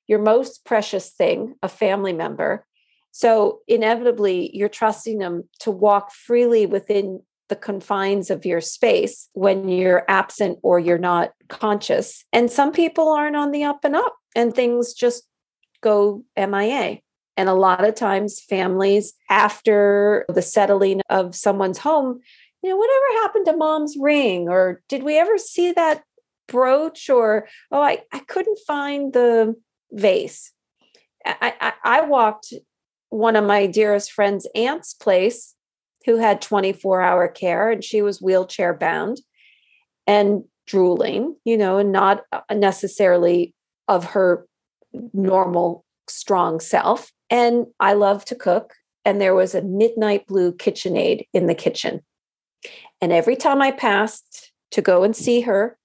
your 0.07 0.19
most 0.19 0.63
precious 0.65 1.09
thing, 1.09 1.55
a 1.63 1.67
family 1.67 2.13
member. 2.13 2.65
So 3.11 3.61
inevitably 3.67 4.55
you're 4.55 4.69
trusting 4.69 5.17
them 5.17 5.49
to 5.61 5.71
walk 5.71 6.11
freely 6.11 6.65
within 6.65 7.23
the 7.49 7.55
confines 7.55 8.29
of 8.29 8.45
your 8.45 8.61
space 8.61 9.29
when 9.33 9.69
you're 9.69 10.05
absent 10.07 10.59
or 10.63 10.79
you're 10.79 10.97
not 10.97 11.31
conscious. 11.47 12.25
And 12.33 12.51
some 12.51 12.71
people 12.71 13.09
aren't 13.09 13.35
on 13.35 13.51
the 13.51 13.63
up 13.63 13.83
and 13.83 13.95
up 13.95 14.15
and 14.35 14.53
things 14.53 14.93
just 14.93 15.23
go 15.81 16.23
MIA. 16.37 16.99
And 17.37 17.49
a 17.49 17.53
lot 17.53 17.87
of 17.87 17.95
times, 17.95 18.41
families, 18.41 19.13
after 19.29 20.25
the 20.27 20.41
settling 20.41 21.01
of 21.09 21.35
someone's 21.35 21.77
home, 21.77 22.19
you 22.63 22.69
know, 22.69 22.77
whatever 22.77 23.21
happened 23.21 23.45
to 23.45 23.55
mom's 23.55 23.95
ring? 23.99 24.49
Or 24.49 24.81
did 24.89 25.03
we 25.03 25.19
ever 25.19 25.37
see 25.37 25.71
that 25.73 26.03
brooch? 26.47 27.09
Or, 27.09 27.47
oh, 27.71 27.81
I, 27.81 27.99
I 28.11 28.19
couldn't 28.19 28.57
find 28.65 29.13
the 29.13 29.55
vase. 29.91 30.51
I, 31.25 31.53
I, 31.61 31.73
I 31.83 32.01
walked 32.01 32.53
one 33.09 33.35
of 33.35 33.45
my 33.45 33.67
dearest 33.67 34.11
friend's 34.11 34.47
aunt's 34.55 34.93
place 34.93 35.53
who 36.07 36.17
had 36.17 36.41
24 36.41 37.01
hour 37.01 37.27
care 37.27 37.69
and 37.69 37.83
she 37.83 38.01
was 38.01 38.21
wheelchair 38.21 38.73
bound 38.73 39.19
and 40.07 40.45
drooling, 40.65 41.35
you 41.43 41.57
know, 41.57 41.77
and 41.77 41.91
not 41.91 42.23
uh, 42.31 42.39
necessarily 42.53 43.53
of 43.89 44.05
her 44.05 44.47
normal 45.13 45.83
strong 46.07 46.59
self. 46.61 47.11
And 47.29 47.67
I 47.79 47.93
love 47.93 48.23
to 48.25 48.35
cook. 48.35 48.73
And 49.03 49.21
there 49.21 49.35
was 49.35 49.53
a 49.53 49.61
midnight 49.61 50.25
blue 50.27 50.53
KitchenAid 50.53 51.27
in 51.33 51.47
the 51.47 51.55
kitchen. 51.55 52.01
And 53.01 53.11
every 53.11 53.35
time 53.35 53.61
I 53.61 53.71
passed 53.71 54.51
to 54.71 54.81
go 54.81 55.03
and 55.03 55.15
see 55.15 55.41
her, 55.41 55.77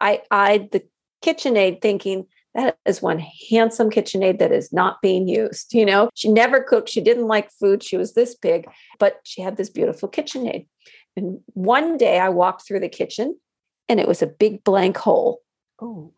I 0.00 0.22
eyed 0.30 0.72
the 0.72 0.82
KitchenAid 1.22 1.82
thinking, 1.82 2.26
that 2.54 2.76
is 2.84 3.00
one 3.00 3.18
handsome 3.50 3.90
KitchenAid 3.90 4.38
that 4.38 4.52
is 4.52 4.72
not 4.72 5.00
being 5.00 5.26
used. 5.26 5.72
You 5.72 5.86
know, 5.86 6.10
she 6.14 6.30
never 6.30 6.62
cooked. 6.62 6.88
She 6.88 7.00
didn't 7.00 7.26
like 7.26 7.50
food. 7.50 7.82
She 7.82 7.96
was 7.96 8.14
this 8.14 8.34
big, 8.34 8.66
but 8.98 9.20
she 9.24 9.40
had 9.40 9.56
this 9.56 9.70
beautiful 9.70 10.08
KitchenAid. 10.08 10.66
And 11.16 11.40
one 11.46 11.96
day 11.96 12.18
I 12.18 12.28
walked 12.28 12.66
through 12.66 12.80
the 12.80 12.88
kitchen 12.88 13.38
and 13.88 14.00
it 14.00 14.08
was 14.08 14.22
a 14.22 14.26
big 14.26 14.64
blank 14.64 14.96
hole. 14.96 15.40
Oh. 15.80 16.12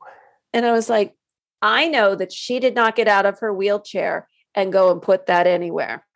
And 0.53 0.67
I 0.67 0.73
was 0.73 0.89
like, 0.89 1.15
I 1.63 1.89
know 1.89 2.15
that 2.15 2.33
she 2.33 2.61
did 2.61 2.75
not 2.75 2.97
get 2.97 3.09
out 3.09 3.27
of 3.27 3.41
her 3.41 3.53
wheelchair 3.53 4.29
and 4.55 4.73
go 4.73 4.93
and 4.93 5.01
put 5.01 5.27
that 5.27 5.47
anywhere. 5.47 6.07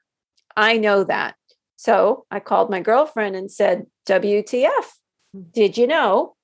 I 0.57 0.79
know 0.79 1.05
that. 1.05 1.35
So 1.77 2.27
I 2.31 2.41
called 2.41 2.71
my 2.71 2.81
girlfriend 2.81 3.37
and 3.37 3.51
said, 3.51 3.87
WTF, 4.07 4.69
hmm. 5.33 5.43
did 5.53 5.79
you 5.79 5.87
know, 5.87 6.35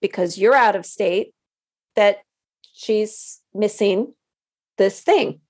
because 0.00 0.36
you're 0.38 0.54
out 0.54 0.76
of 0.76 0.84
state, 0.84 1.32
that 1.96 2.18
she's 2.78 3.40
missing 3.52 4.14
this 4.76 5.00
thing? 5.00 5.40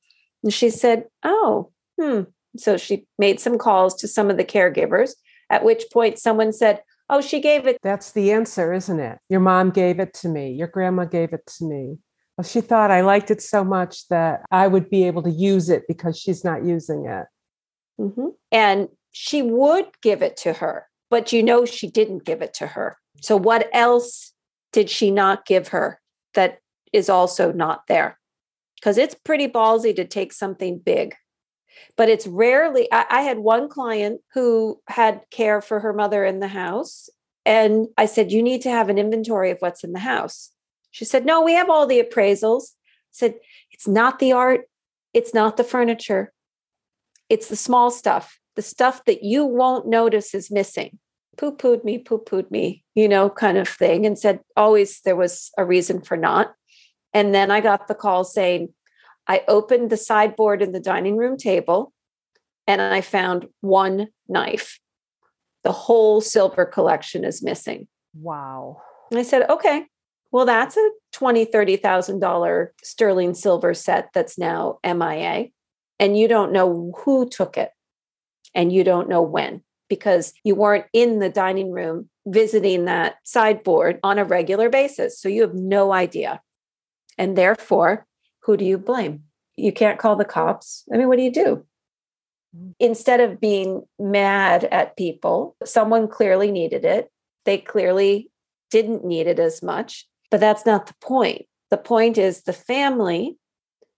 And 0.42 0.52
she 0.52 0.70
said, 0.70 1.04
Oh, 1.22 1.70
hmm. 2.00 2.22
So 2.56 2.76
she 2.76 3.06
made 3.18 3.38
some 3.38 3.58
calls 3.58 3.94
to 3.96 4.08
some 4.08 4.30
of 4.30 4.36
the 4.36 4.44
caregivers, 4.44 5.12
at 5.50 5.64
which 5.64 5.84
point 5.92 6.18
someone 6.18 6.52
said, 6.52 6.82
Oh, 7.10 7.20
she 7.20 7.40
gave 7.40 7.66
it. 7.66 7.78
That's 7.82 8.12
the 8.12 8.32
answer, 8.32 8.72
isn't 8.72 9.00
it? 9.00 9.18
Your 9.28 9.40
mom 9.40 9.70
gave 9.70 10.00
it 10.00 10.14
to 10.14 10.28
me. 10.28 10.52
Your 10.52 10.68
grandma 10.68 11.04
gave 11.04 11.32
it 11.32 11.46
to 11.58 11.64
me. 11.64 11.98
Well, 12.36 12.44
she 12.44 12.60
thought 12.60 12.90
I 12.90 13.00
liked 13.00 13.30
it 13.30 13.42
so 13.42 13.64
much 13.64 14.08
that 14.08 14.42
I 14.50 14.68
would 14.68 14.88
be 14.88 15.04
able 15.04 15.22
to 15.22 15.30
use 15.30 15.68
it 15.68 15.84
because 15.88 16.18
she's 16.18 16.44
not 16.44 16.64
using 16.64 17.06
it. 17.06 17.26
Mm-hmm. 18.00 18.28
And 18.52 18.88
she 19.10 19.42
would 19.42 19.86
give 20.02 20.22
it 20.22 20.36
to 20.38 20.54
her, 20.54 20.86
but 21.10 21.32
you 21.32 21.42
know 21.42 21.64
she 21.64 21.90
didn't 21.90 22.24
give 22.24 22.42
it 22.42 22.54
to 22.54 22.68
her. 22.68 22.96
So, 23.20 23.36
what 23.36 23.68
else 23.72 24.32
did 24.72 24.88
she 24.88 25.10
not 25.10 25.46
give 25.46 25.68
her 25.68 26.00
that 26.34 26.60
is 26.92 27.08
also 27.08 27.52
not 27.52 27.86
there? 27.86 28.18
Because 28.76 28.98
it's 28.98 29.14
pretty 29.14 29.48
ballsy 29.48 29.94
to 29.96 30.04
take 30.04 30.32
something 30.32 30.78
big. 30.78 31.14
But 31.96 32.08
it's 32.08 32.26
rarely, 32.26 32.88
I, 32.92 33.06
I 33.10 33.20
had 33.22 33.38
one 33.38 33.68
client 33.68 34.20
who 34.34 34.80
had 34.88 35.22
care 35.30 35.60
for 35.60 35.80
her 35.80 35.92
mother 35.92 36.24
in 36.24 36.40
the 36.40 36.48
house. 36.48 37.08
And 37.44 37.88
I 37.96 38.06
said, 38.06 38.32
You 38.32 38.42
need 38.42 38.62
to 38.62 38.70
have 38.70 38.88
an 38.88 38.98
inventory 38.98 39.50
of 39.50 39.58
what's 39.60 39.84
in 39.84 39.92
the 39.92 40.00
house. 40.00 40.52
She 40.90 41.04
said, 41.04 41.24
No, 41.24 41.42
we 41.42 41.52
have 41.54 41.70
all 41.70 41.86
the 41.86 42.02
appraisals. 42.02 42.72
I 42.72 43.12
said, 43.12 43.34
It's 43.72 43.88
not 43.88 44.18
the 44.18 44.32
art, 44.32 44.68
it's 45.14 45.34
not 45.34 45.56
the 45.56 45.64
furniture, 45.64 46.32
it's 47.28 47.48
the 47.48 47.56
small 47.56 47.90
stuff, 47.90 48.38
the 48.56 48.62
stuff 48.62 49.04
that 49.04 49.22
you 49.22 49.44
won't 49.44 49.86
notice 49.86 50.34
is 50.34 50.50
missing. 50.50 50.98
Poo 51.36 51.52
pooed 51.52 51.84
me, 51.84 51.98
poo 51.98 52.18
pooed 52.18 52.50
me, 52.50 52.84
you 52.94 53.08
know, 53.08 53.30
kind 53.30 53.56
of 53.56 53.68
thing, 53.68 54.04
and 54.04 54.18
said 54.18 54.40
always 54.56 55.00
there 55.02 55.16
was 55.16 55.50
a 55.56 55.64
reason 55.64 56.02
for 56.02 56.16
not. 56.16 56.54
And 57.14 57.34
then 57.34 57.50
I 57.50 57.60
got 57.60 57.88
the 57.88 57.94
call 57.94 58.24
saying, 58.24 58.68
I 59.26 59.42
opened 59.48 59.90
the 59.90 59.96
sideboard 59.96 60.62
in 60.62 60.72
the 60.72 60.80
dining 60.80 61.16
room 61.16 61.36
table 61.36 61.92
and 62.66 62.80
I 62.80 63.00
found 63.00 63.48
one 63.60 64.08
knife. 64.28 64.78
The 65.64 65.72
whole 65.72 66.20
silver 66.20 66.64
collection 66.64 67.24
is 67.24 67.42
missing. 67.42 67.88
Wow. 68.14 68.82
And 69.10 69.18
I 69.18 69.22
said, 69.22 69.48
okay, 69.50 69.86
well, 70.30 70.44
that's 70.44 70.76
a 70.76 70.90
twenty, 71.12 71.44
thirty 71.44 71.76
thousand 71.76 72.20
dollar 72.20 72.74
sterling 72.82 73.34
silver 73.34 73.72
set 73.74 74.10
that's 74.12 74.38
now 74.38 74.78
MIA, 74.84 75.46
and 75.98 76.18
you 76.18 76.28
don't 76.28 76.52
know 76.52 76.92
who 76.98 77.28
took 77.28 77.56
it, 77.56 77.70
and 78.54 78.72
you 78.72 78.84
don't 78.84 79.08
know 79.08 79.22
when 79.22 79.62
because 79.88 80.34
you 80.44 80.54
weren't 80.54 80.84
in 80.92 81.18
the 81.18 81.30
dining 81.30 81.70
room 81.70 82.10
visiting 82.26 82.84
that 82.84 83.16
sideboard 83.24 83.98
on 84.02 84.18
a 84.18 84.24
regular 84.24 84.68
basis, 84.68 85.18
so 85.18 85.30
you 85.30 85.40
have 85.40 85.54
no 85.54 85.92
idea, 85.92 86.42
and 87.18 87.36
therefore, 87.36 88.06
who 88.44 88.56
do 88.56 88.64
you 88.64 88.78
blame? 88.78 89.24
You 89.56 89.72
can't 89.72 89.98
call 89.98 90.16
the 90.16 90.24
cops. 90.24 90.84
I 90.92 90.96
mean, 90.96 91.08
what 91.08 91.16
do 91.16 91.22
you 91.22 91.32
do? 91.32 91.64
Instead 92.80 93.20
of 93.20 93.40
being 93.40 93.82
mad 93.98 94.64
at 94.64 94.96
people, 94.96 95.56
someone 95.64 96.08
clearly 96.08 96.50
needed 96.50 96.84
it. 96.84 97.10
They 97.44 97.58
clearly 97.58 98.30
didn't 98.70 99.04
need 99.04 99.26
it 99.26 99.38
as 99.38 99.62
much 99.62 100.08
but 100.30 100.40
that's 100.40 100.66
not 100.66 100.86
the 100.86 100.94
point. 101.00 101.46
The 101.70 101.76
point 101.76 102.18
is 102.18 102.42
the 102.42 102.52
family, 102.52 103.36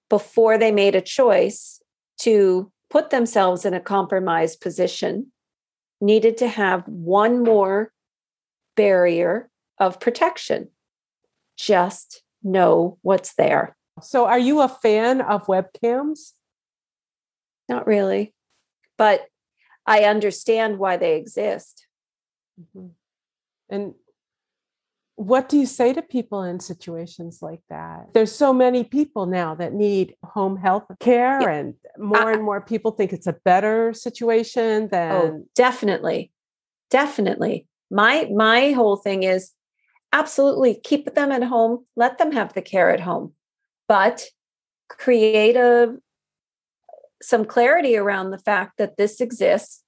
before 0.08 0.58
they 0.58 0.72
made 0.72 0.94
a 0.94 1.00
choice 1.00 1.80
to 2.18 2.70
put 2.88 3.10
themselves 3.10 3.64
in 3.64 3.74
a 3.74 3.80
compromised 3.80 4.60
position, 4.60 5.32
needed 6.00 6.36
to 6.38 6.48
have 6.48 6.86
one 6.86 7.42
more 7.42 7.92
barrier 8.76 9.48
of 9.78 10.00
protection. 10.00 10.68
Just 11.56 12.22
know 12.42 12.98
what's 13.02 13.34
there. 13.34 13.76
So, 14.02 14.26
are 14.26 14.38
you 14.38 14.60
a 14.60 14.68
fan 14.68 15.20
of 15.20 15.46
webcams? 15.46 16.32
Not 17.68 17.86
really, 17.86 18.34
but 18.96 19.26
I 19.86 20.04
understand 20.04 20.78
why 20.78 20.96
they 20.96 21.16
exist. 21.16 21.86
Mm-hmm. 22.60 22.88
And 23.68 23.94
what 25.20 25.50
do 25.50 25.58
you 25.58 25.66
say 25.66 25.92
to 25.92 26.00
people 26.00 26.42
in 26.42 26.60
situations 26.60 27.40
like 27.42 27.60
that? 27.68 28.14
There's 28.14 28.34
so 28.34 28.54
many 28.54 28.84
people 28.84 29.26
now 29.26 29.54
that 29.54 29.74
need 29.74 30.14
home 30.24 30.56
health 30.56 30.86
care, 30.98 31.42
yeah. 31.42 31.50
and 31.50 31.74
more 31.98 32.30
and 32.30 32.42
more 32.42 32.60
people 32.62 32.92
think 32.92 33.12
it's 33.12 33.26
a 33.26 33.36
better 33.44 33.92
situation 33.92 34.84
oh, 34.84 34.88
than. 34.88 35.12
Oh, 35.12 35.44
definitely, 35.54 36.32
definitely. 36.88 37.66
My 37.90 38.30
my 38.34 38.72
whole 38.72 38.96
thing 38.96 39.24
is 39.24 39.52
absolutely 40.12 40.74
keep 40.74 41.14
them 41.14 41.32
at 41.32 41.44
home, 41.44 41.84
let 41.96 42.18
them 42.18 42.32
have 42.32 42.52
the 42.54 42.62
care 42.62 42.90
at 42.90 43.00
home, 43.00 43.32
but 43.88 44.26
create 44.88 45.56
a 45.56 45.96
some 47.22 47.44
clarity 47.44 47.96
around 47.96 48.30
the 48.30 48.38
fact 48.38 48.78
that 48.78 48.96
this 48.96 49.20
exists 49.20 49.82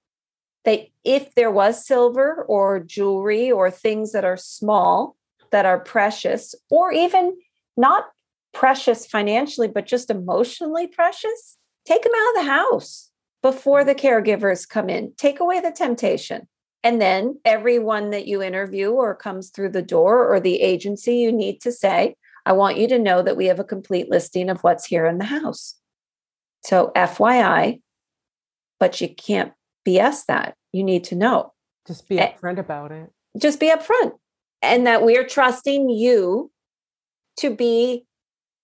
that 0.64 0.80
if 1.02 1.34
there 1.34 1.50
was 1.50 1.84
silver 1.84 2.44
or 2.46 2.78
jewelry 2.78 3.50
or 3.50 3.70
things 3.70 4.12
that 4.12 4.24
are 4.24 4.36
small 4.36 5.16
that 5.50 5.64
are 5.64 5.80
precious 5.80 6.54
or 6.70 6.92
even 6.92 7.34
not 7.76 8.04
precious 8.52 9.06
financially 9.06 9.66
but 9.66 9.86
just 9.86 10.10
emotionally 10.10 10.86
precious 10.86 11.56
take 11.86 12.02
them 12.02 12.12
out 12.14 12.28
of 12.36 12.44
the 12.44 12.52
house 12.52 13.10
before 13.42 13.84
the 13.84 13.94
caregivers 13.94 14.68
come 14.68 14.88
in. 14.88 15.12
Take 15.16 15.40
away 15.40 15.60
the 15.60 15.72
temptation. 15.72 16.48
And 16.84 17.00
then 17.00 17.38
everyone 17.44 18.10
that 18.10 18.26
you 18.26 18.42
interview 18.42 18.90
or 18.90 19.14
comes 19.14 19.50
through 19.50 19.70
the 19.70 19.82
door 19.82 20.32
or 20.32 20.40
the 20.40 20.60
agency, 20.60 21.16
you 21.16 21.30
need 21.30 21.60
to 21.60 21.70
say, 21.70 22.16
I 22.44 22.52
want 22.52 22.76
you 22.76 22.88
to 22.88 22.98
know 22.98 23.22
that 23.22 23.36
we 23.36 23.46
have 23.46 23.60
a 23.60 23.64
complete 23.64 24.10
listing 24.10 24.50
of 24.50 24.60
what's 24.62 24.84
here 24.84 25.06
in 25.06 25.18
the 25.18 25.24
house. 25.24 25.76
So, 26.64 26.90
FYI, 26.96 27.80
but 28.80 29.00
you 29.00 29.08
can't 29.08 29.52
BS 29.86 30.26
that. 30.26 30.56
You 30.72 30.82
need 30.82 31.04
to 31.04 31.14
know. 31.14 31.52
Just 31.86 32.08
be 32.08 32.18
eh, 32.18 32.32
upfront 32.32 32.58
about 32.58 32.92
it. 32.92 33.10
Just 33.38 33.60
be 33.60 33.70
upfront. 33.70 34.12
And 34.60 34.86
that 34.86 35.04
we're 35.04 35.26
trusting 35.26 35.88
you 35.88 36.50
to 37.38 37.54
be 37.54 38.06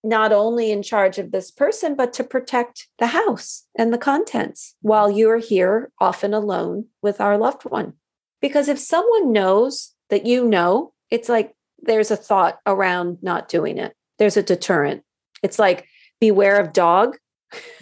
not 0.03 0.31
only 0.31 0.71
in 0.71 0.81
charge 0.81 1.17
of 1.17 1.31
this 1.31 1.51
person, 1.51 1.95
but 1.95 2.13
to 2.13 2.23
protect 2.23 2.87
the 2.99 3.07
house 3.07 3.65
and 3.77 3.93
the 3.93 3.97
contents 3.97 4.75
while 4.81 5.11
you're 5.11 5.39
here, 5.39 5.91
often 5.99 6.33
alone 6.33 6.85
with 7.01 7.19
our 7.19 7.37
loved 7.37 7.63
one. 7.63 7.93
Because 8.41 8.67
if 8.67 8.79
someone 8.79 9.31
knows 9.31 9.93
that 10.09 10.25
you 10.25 10.47
know, 10.47 10.93
it's 11.09 11.29
like 11.29 11.53
there's 11.81 12.11
a 12.11 12.17
thought 12.17 12.59
around 12.65 13.19
not 13.21 13.49
doing 13.49 13.77
it, 13.77 13.93
there's 14.17 14.37
a 14.37 14.43
deterrent. 14.43 15.03
It's 15.43 15.59
like, 15.59 15.87
beware 16.19 16.59
of 16.59 16.73
dog. 16.73 17.17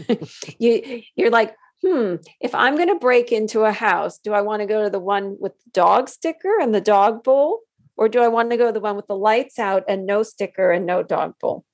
you, 0.59 1.01
you're 1.15 1.31
like, 1.31 1.55
hmm, 1.83 2.15
if 2.39 2.53
I'm 2.55 2.75
going 2.75 2.87
to 2.87 2.95
break 2.95 3.31
into 3.31 3.61
a 3.61 3.71
house, 3.71 4.19
do 4.19 4.33
I 4.33 4.41
want 4.41 4.61
to 4.61 4.67
go 4.67 4.83
to 4.83 4.89
the 4.89 4.99
one 4.99 5.37
with 5.39 5.53
the 5.63 5.71
dog 5.71 6.09
sticker 6.09 6.59
and 6.59 6.73
the 6.73 6.81
dog 6.81 7.23
bowl? 7.23 7.61
Or 7.95 8.07
do 8.07 8.21
I 8.21 8.27
want 8.27 8.51
to 8.51 8.57
go 8.57 8.67
to 8.67 8.71
the 8.71 8.79
one 8.79 8.95
with 8.95 9.07
the 9.07 9.15
lights 9.15 9.57
out 9.57 9.83
and 9.87 10.05
no 10.05 10.21
sticker 10.21 10.71
and 10.71 10.85
no 10.85 11.01
dog 11.01 11.33
bowl? 11.39 11.65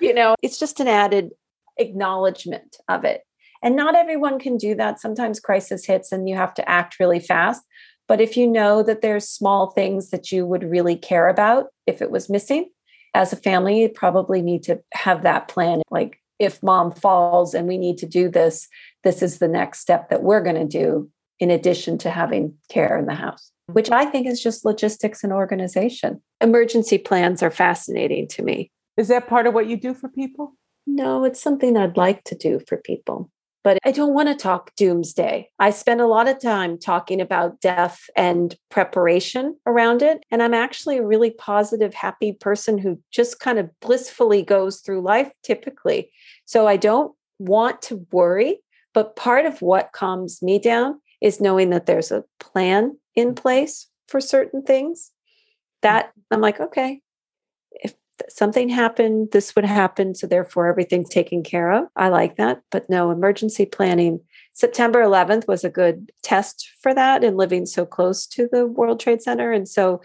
You 0.00 0.12
know, 0.12 0.34
it's 0.42 0.58
just 0.58 0.80
an 0.80 0.88
added 0.88 1.30
acknowledgement 1.76 2.76
of 2.88 3.04
it. 3.04 3.22
And 3.62 3.76
not 3.76 3.94
everyone 3.94 4.38
can 4.38 4.56
do 4.56 4.74
that. 4.76 5.00
Sometimes 5.00 5.40
crisis 5.40 5.84
hits 5.84 6.12
and 6.12 6.28
you 6.28 6.36
have 6.36 6.54
to 6.54 6.68
act 6.68 7.00
really 7.00 7.20
fast. 7.20 7.62
But 8.06 8.20
if 8.20 8.36
you 8.36 8.46
know 8.46 8.82
that 8.82 9.02
there's 9.02 9.28
small 9.28 9.70
things 9.70 10.10
that 10.10 10.32
you 10.32 10.46
would 10.46 10.64
really 10.64 10.96
care 10.96 11.28
about 11.28 11.66
if 11.86 12.00
it 12.00 12.10
was 12.10 12.30
missing, 12.30 12.70
as 13.14 13.32
a 13.32 13.36
family, 13.36 13.82
you 13.82 13.88
probably 13.88 14.42
need 14.42 14.62
to 14.64 14.80
have 14.92 15.22
that 15.22 15.48
plan. 15.48 15.82
Like 15.90 16.20
if 16.38 16.62
mom 16.62 16.92
falls 16.92 17.54
and 17.54 17.66
we 17.66 17.78
need 17.78 17.98
to 17.98 18.06
do 18.06 18.28
this, 18.28 18.68
this 19.04 19.22
is 19.22 19.38
the 19.38 19.48
next 19.48 19.80
step 19.80 20.08
that 20.10 20.22
we're 20.22 20.42
going 20.42 20.56
to 20.56 20.64
do 20.64 21.10
in 21.40 21.50
addition 21.50 21.98
to 21.98 22.10
having 22.10 22.54
care 22.68 22.98
in 22.98 23.06
the 23.06 23.14
house, 23.14 23.50
which 23.66 23.90
I 23.90 24.06
think 24.06 24.26
is 24.26 24.42
just 24.42 24.64
logistics 24.64 25.22
and 25.22 25.32
organization. 25.32 26.22
Emergency 26.40 26.98
plans 26.98 27.42
are 27.42 27.50
fascinating 27.50 28.28
to 28.28 28.42
me. 28.42 28.70
Is 28.96 29.08
that 29.08 29.28
part 29.28 29.46
of 29.46 29.54
what 29.54 29.68
you 29.68 29.76
do 29.76 29.94
for 29.94 30.08
people? 30.08 30.54
No, 30.86 31.24
it's 31.24 31.40
something 31.40 31.76
I'd 31.76 31.96
like 31.96 32.24
to 32.24 32.34
do 32.34 32.60
for 32.66 32.78
people. 32.78 33.30
But 33.64 33.78
I 33.84 33.90
don't 33.90 34.14
want 34.14 34.28
to 34.28 34.34
talk 34.34 34.74
doomsday. 34.76 35.50
I 35.58 35.70
spend 35.70 36.00
a 36.00 36.06
lot 36.06 36.28
of 36.28 36.40
time 36.40 36.78
talking 36.78 37.20
about 37.20 37.60
death 37.60 38.08
and 38.16 38.54
preparation 38.70 39.56
around 39.66 40.00
it. 40.00 40.22
And 40.30 40.42
I'm 40.42 40.54
actually 40.54 40.98
a 40.98 41.06
really 41.06 41.32
positive, 41.32 41.92
happy 41.92 42.32
person 42.32 42.78
who 42.78 43.00
just 43.10 43.40
kind 43.40 43.58
of 43.58 43.68
blissfully 43.80 44.42
goes 44.42 44.80
through 44.80 45.02
life 45.02 45.32
typically. 45.42 46.10
So 46.44 46.66
I 46.66 46.76
don't 46.76 47.14
want 47.38 47.82
to 47.82 48.06
worry. 48.12 48.60
But 48.94 49.16
part 49.16 49.44
of 49.44 49.60
what 49.60 49.92
calms 49.92 50.40
me 50.40 50.58
down 50.58 51.00
is 51.20 51.40
knowing 51.40 51.70
that 51.70 51.86
there's 51.86 52.10
a 52.10 52.24
plan 52.40 52.96
in 53.14 53.34
place 53.34 53.88
for 54.06 54.20
certain 54.20 54.62
things. 54.62 55.10
That 55.82 56.12
I'm 56.30 56.40
like, 56.40 56.58
okay, 56.58 57.02
if 57.70 57.94
something 58.28 58.68
happened, 58.68 59.28
this 59.32 59.54
would 59.54 59.64
happen. 59.64 60.14
So 60.14 60.26
therefore, 60.26 60.66
everything's 60.66 61.08
taken 61.08 61.42
care 61.42 61.70
of. 61.70 61.84
I 61.96 62.08
like 62.08 62.36
that. 62.36 62.62
But 62.70 62.88
no, 62.88 63.10
emergency 63.10 63.66
planning. 63.66 64.20
September 64.52 65.02
11th 65.02 65.46
was 65.46 65.64
a 65.64 65.70
good 65.70 66.10
test 66.22 66.68
for 66.80 66.94
that 66.94 67.22
and 67.22 67.36
living 67.36 67.66
so 67.66 67.86
close 67.86 68.26
to 68.28 68.48
the 68.50 68.66
World 68.66 69.00
Trade 69.00 69.22
Center. 69.22 69.52
And 69.52 69.68
so 69.68 70.00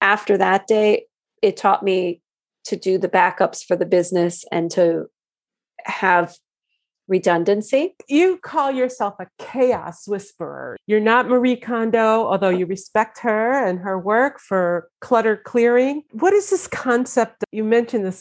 after 0.00 0.38
that 0.38 0.66
day, 0.66 1.06
it 1.42 1.56
taught 1.56 1.82
me 1.82 2.22
to 2.64 2.76
do 2.76 2.98
the 2.98 3.08
backups 3.08 3.64
for 3.64 3.76
the 3.76 3.86
business 3.86 4.44
and 4.52 4.70
to 4.72 5.06
have 5.84 6.36
redundancy. 7.10 7.94
You 8.08 8.38
call 8.38 8.70
yourself 8.70 9.14
a 9.18 9.26
chaos 9.38 10.08
whisperer. 10.08 10.78
You're 10.86 11.00
not 11.00 11.28
Marie 11.28 11.56
Kondo, 11.56 12.24
although 12.26 12.48
you 12.48 12.64
respect 12.64 13.18
her 13.18 13.66
and 13.66 13.80
her 13.80 13.98
work 13.98 14.38
for 14.38 14.88
clutter 15.00 15.36
clearing. 15.36 16.04
What 16.12 16.32
is 16.32 16.48
this 16.48 16.66
concept? 16.66 17.44
You 17.52 17.64
mentioned 17.64 18.06
the 18.06 18.16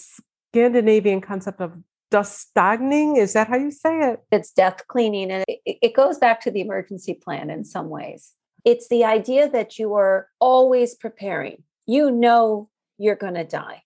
Scandinavian 0.51 1.21
concept 1.21 1.61
of 1.61 1.77
dustagning. 2.11 3.15
Is 3.15 3.33
that 3.33 3.47
how 3.47 3.57
you 3.57 3.71
say 3.71 3.99
it? 3.99 4.19
It's 4.31 4.51
death 4.51 4.87
cleaning. 4.87 5.31
And 5.31 5.45
it, 5.47 5.59
it 5.65 5.93
goes 5.95 6.17
back 6.17 6.41
to 6.41 6.51
the 6.51 6.61
emergency 6.61 7.13
plan 7.13 7.49
in 7.49 7.63
some 7.63 7.89
ways. 7.89 8.33
It's 8.65 8.89
the 8.89 9.05
idea 9.05 9.49
that 9.49 9.79
you 9.79 9.93
are 9.93 10.27
always 10.39 10.95
preparing. 10.95 11.63
You 11.85 12.11
know 12.11 12.69
you're 12.97 13.15
going 13.15 13.35
to 13.35 13.45
die. 13.45 13.83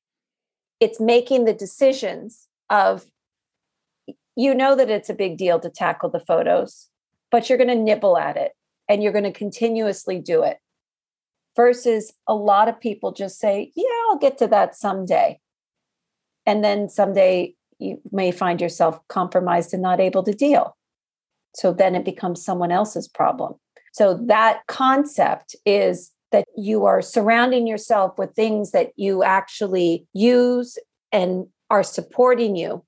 It's 0.80 1.00
making 1.00 1.46
the 1.46 1.54
decisions 1.54 2.48
of 2.70 3.06
you 4.36 4.54
know 4.54 4.76
that 4.76 4.89
it's 4.89 5.10
a 5.10 5.13
big 5.13 5.38
deal 5.38 5.60
to 5.60 5.69
tackle 5.69 6.10
the 6.10 6.19
photos, 6.19 6.89
but 7.32 7.50
you're 7.50 7.58
going 7.58 7.67
to 7.69 7.76
nibble 7.76 8.17
at 8.17 8.38
it 8.38 8.54
and 8.89 9.02
you're 9.02 9.12
going 9.12 9.24
to 9.24 9.32
continuously 9.32 10.19
do 10.19 10.43
it. 10.43 10.58
Versus 11.56 12.12
a 12.28 12.34
lot 12.34 12.67
of 12.67 12.80
people 12.80 13.12
just 13.12 13.38
say, 13.38 13.72
Yeah, 13.76 13.86
I'll 14.10 14.17
get 14.17 14.39
to 14.39 14.48
that 14.48 14.76
someday. 14.76 15.39
And 16.48 16.63
then 16.63 16.89
someday 16.89 17.54
you 17.78 18.02
may 18.12 18.32
find 18.32 18.60
yourself 18.60 19.00
compromised 19.08 19.72
and 19.74 19.84
not 19.84 20.00
able 20.00 20.24
to 20.24 20.34
deal. 20.34 20.76
So 21.56 21.72
then 21.72 21.93
it 21.93 22.06
becomes 22.06 22.43
someone 22.43 22.72
else's 22.72 23.08
problem. 23.08 23.54
So 23.91 24.15
that 24.26 24.62
concept 24.67 25.56
is 25.65 26.12
that 26.32 26.46
you 26.58 26.86
are 26.86 27.02
surrounding 27.02 27.67
yourself 27.67 28.17
with 28.17 28.34
things 28.34 28.72
that 28.72 28.91
you 28.96 29.24
actually 29.24 30.08
use 30.13 30.80
and 31.12 31.46
are 31.69 31.84
supporting 31.84 32.56
you 32.56 32.84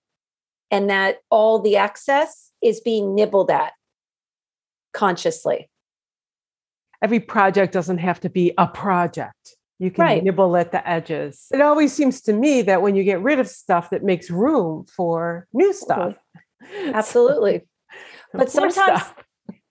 and 0.75 0.89
that 0.89 1.19
all 1.29 1.59
the 1.59 1.77
excess 1.77 2.51
is 2.61 2.81
being 2.81 3.15
nibbled 3.15 3.49
at 3.49 3.71
consciously. 4.93 5.69
Every 7.01 7.21
project 7.21 7.71
doesn't 7.71 7.99
have 7.99 8.19
to 8.21 8.29
be 8.29 8.51
a 8.57 8.67
project. 8.67 9.55
You 9.79 9.89
can 9.89 10.03
right. 10.03 10.23
nibble 10.23 10.57
at 10.57 10.73
the 10.73 10.85
edges. 10.85 11.47
It 11.53 11.61
always 11.61 11.93
seems 11.93 12.19
to 12.23 12.33
me 12.33 12.61
that 12.63 12.81
when 12.81 12.93
you 12.93 13.05
get 13.05 13.21
rid 13.21 13.39
of 13.39 13.47
stuff, 13.47 13.89
that 13.91 14.03
makes 14.03 14.29
room 14.29 14.85
for 14.93 15.47
new 15.53 15.69
mm-hmm. 15.69 15.75
stuff. 15.75 16.15
Absolutely. 16.93 17.61
but 18.33 18.51
sometimes, 18.51 19.01
stuff. 19.01 19.15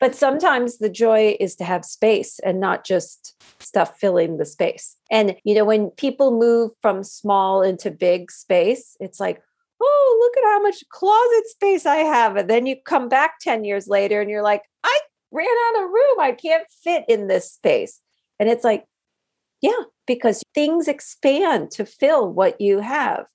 but 0.00 0.14
sometimes 0.14 0.78
the 0.78 0.88
joy 0.88 1.36
is 1.38 1.54
to 1.56 1.64
have 1.64 1.84
space 1.84 2.38
and 2.38 2.60
not 2.60 2.82
just 2.82 3.42
stuff 3.60 3.98
filling 3.98 4.38
the 4.38 4.46
space. 4.46 4.96
And 5.10 5.36
you 5.44 5.54
know, 5.54 5.66
when 5.66 5.90
people 5.90 6.38
move 6.38 6.72
from 6.80 7.04
small 7.04 7.60
into 7.60 7.90
big 7.90 8.30
space, 8.30 8.96
it's 9.00 9.20
like, 9.20 9.42
oh, 9.84 10.18
look 10.20 10.44
at 10.44 10.48
how 10.48 10.62
much 10.62 10.88
closet 10.88 11.46
space 11.46 11.86
I 11.86 11.96
have. 11.96 12.36
And 12.36 12.48
then 12.48 12.66
you 12.66 12.76
come 12.84 13.08
back 13.08 13.38
10 13.40 13.64
years 13.64 13.86
later 13.88 14.20
and 14.20 14.30
you're 14.30 14.42
like, 14.42 14.62
I 14.82 15.00
ran 15.30 15.46
out 15.46 15.84
of 15.84 15.90
room. 15.90 16.20
I 16.20 16.32
can't 16.32 16.66
fit 16.82 17.04
in 17.08 17.26
this 17.28 17.52
space. 17.52 18.00
And 18.38 18.48
it's 18.48 18.64
like, 18.64 18.84
yeah, 19.60 19.82
because 20.06 20.42
things 20.54 20.88
expand 20.88 21.70
to 21.72 21.86
fill 21.86 22.32
what 22.32 22.60
you 22.60 22.80
have. 22.80 23.26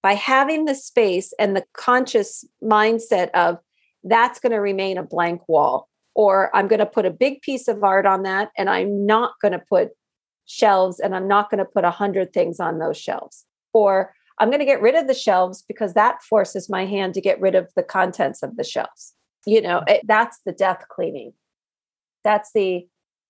By 0.00 0.14
having 0.14 0.64
the 0.64 0.76
space 0.76 1.32
and 1.40 1.56
the 1.56 1.64
conscious 1.72 2.44
mindset 2.62 3.30
of 3.30 3.58
that's 4.04 4.38
going 4.38 4.52
to 4.52 4.58
remain 4.58 4.96
a 4.96 5.02
blank 5.02 5.42
wall, 5.48 5.88
or 6.14 6.54
I'm 6.54 6.68
going 6.68 6.78
to 6.78 6.86
put 6.86 7.04
a 7.04 7.10
big 7.10 7.42
piece 7.42 7.66
of 7.66 7.82
art 7.82 8.06
on 8.06 8.22
that, 8.22 8.50
and 8.56 8.70
I'm 8.70 9.06
not 9.06 9.32
going 9.42 9.52
to 9.52 9.58
put 9.58 9.90
shelves 10.48 10.98
and 10.98 11.14
I'm 11.14 11.28
not 11.28 11.50
going 11.50 11.58
to 11.58 11.64
put 11.64 11.84
a 11.84 11.90
hundred 11.90 12.32
things 12.32 12.58
on 12.58 12.78
those 12.78 12.96
shelves. 12.96 13.44
Or 13.72 14.14
I'm 14.40 14.48
going 14.48 14.60
to 14.60 14.64
get 14.64 14.80
rid 14.80 14.94
of 14.94 15.06
the 15.06 15.14
shelves 15.14 15.64
because 15.66 15.94
that 15.94 16.22
forces 16.22 16.68
my 16.68 16.86
hand 16.86 17.14
to 17.14 17.20
get 17.20 17.40
rid 17.40 17.54
of 17.54 17.70
the 17.76 17.82
contents 17.82 18.42
of 18.42 18.56
the 18.56 18.64
shelves. 18.64 19.14
You 19.46 19.62
know, 19.62 19.82
it, 19.86 20.02
that's 20.06 20.38
the 20.44 20.52
death 20.52 20.84
cleaning. 20.88 21.32
That's 22.24 22.50
the, 22.54 22.86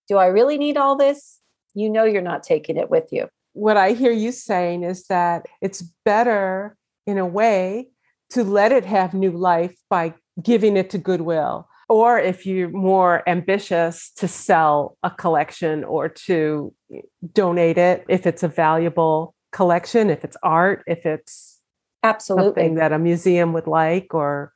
do 0.09 0.17
I 0.17 0.27
really 0.27 0.59
need 0.59 0.77
all 0.77 0.97
this? 0.97 1.41
You 1.75 1.91
know, 1.91 2.05
you're 2.05 2.23
not 2.23 2.43
taking 2.43 2.77
it 2.77 2.91
with 2.91 3.13
you. 3.13 3.29
What 3.53 3.77
I 3.77 3.93
hear 3.93 4.13
you 4.13 4.33
saying 4.33 4.83
is 4.83 5.07
that 5.07 5.47
it's 5.61 5.83
better 6.05 6.77
in 7.07 7.19
a 7.19 7.27
way 7.27 7.89
to 8.31 8.45
let 8.45 8.73
it 8.73 8.85
have 8.85 9.15
new 9.15 9.33
life 9.33 9.77
by 9.89 10.15
giving 10.43 10.77
it 10.77 10.91
to 10.91 10.99
Goodwill. 10.99 11.69
Or 11.89 12.19
if 12.19 12.45
you're 12.45 12.69
more 12.69 13.27
ambitious, 13.27 14.11
to 14.17 14.29
sell 14.29 14.99
a 15.03 15.11
collection 15.11 15.85
or 15.85 16.09
to 16.27 16.75
eh, 16.95 17.01
donate 17.33 17.79
it 17.79 18.05
if 18.09 18.27
it's 18.27 18.43
a 18.43 18.49
valuable 18.49 19.35
collection, 19.59 20.09
if 20.09 20.25
it's 20.25 20.37
art, 20.41 20.85
if 20.87 21.05
it's 21.05 21.59
absolutely 22.05 22.63
something 22.63 22.75
that 22.77 22.93
a 22.93 22.99
museum 22.99 23.53
would 23.53 23.67
like, 23.67 24.15
or 24.15 24.53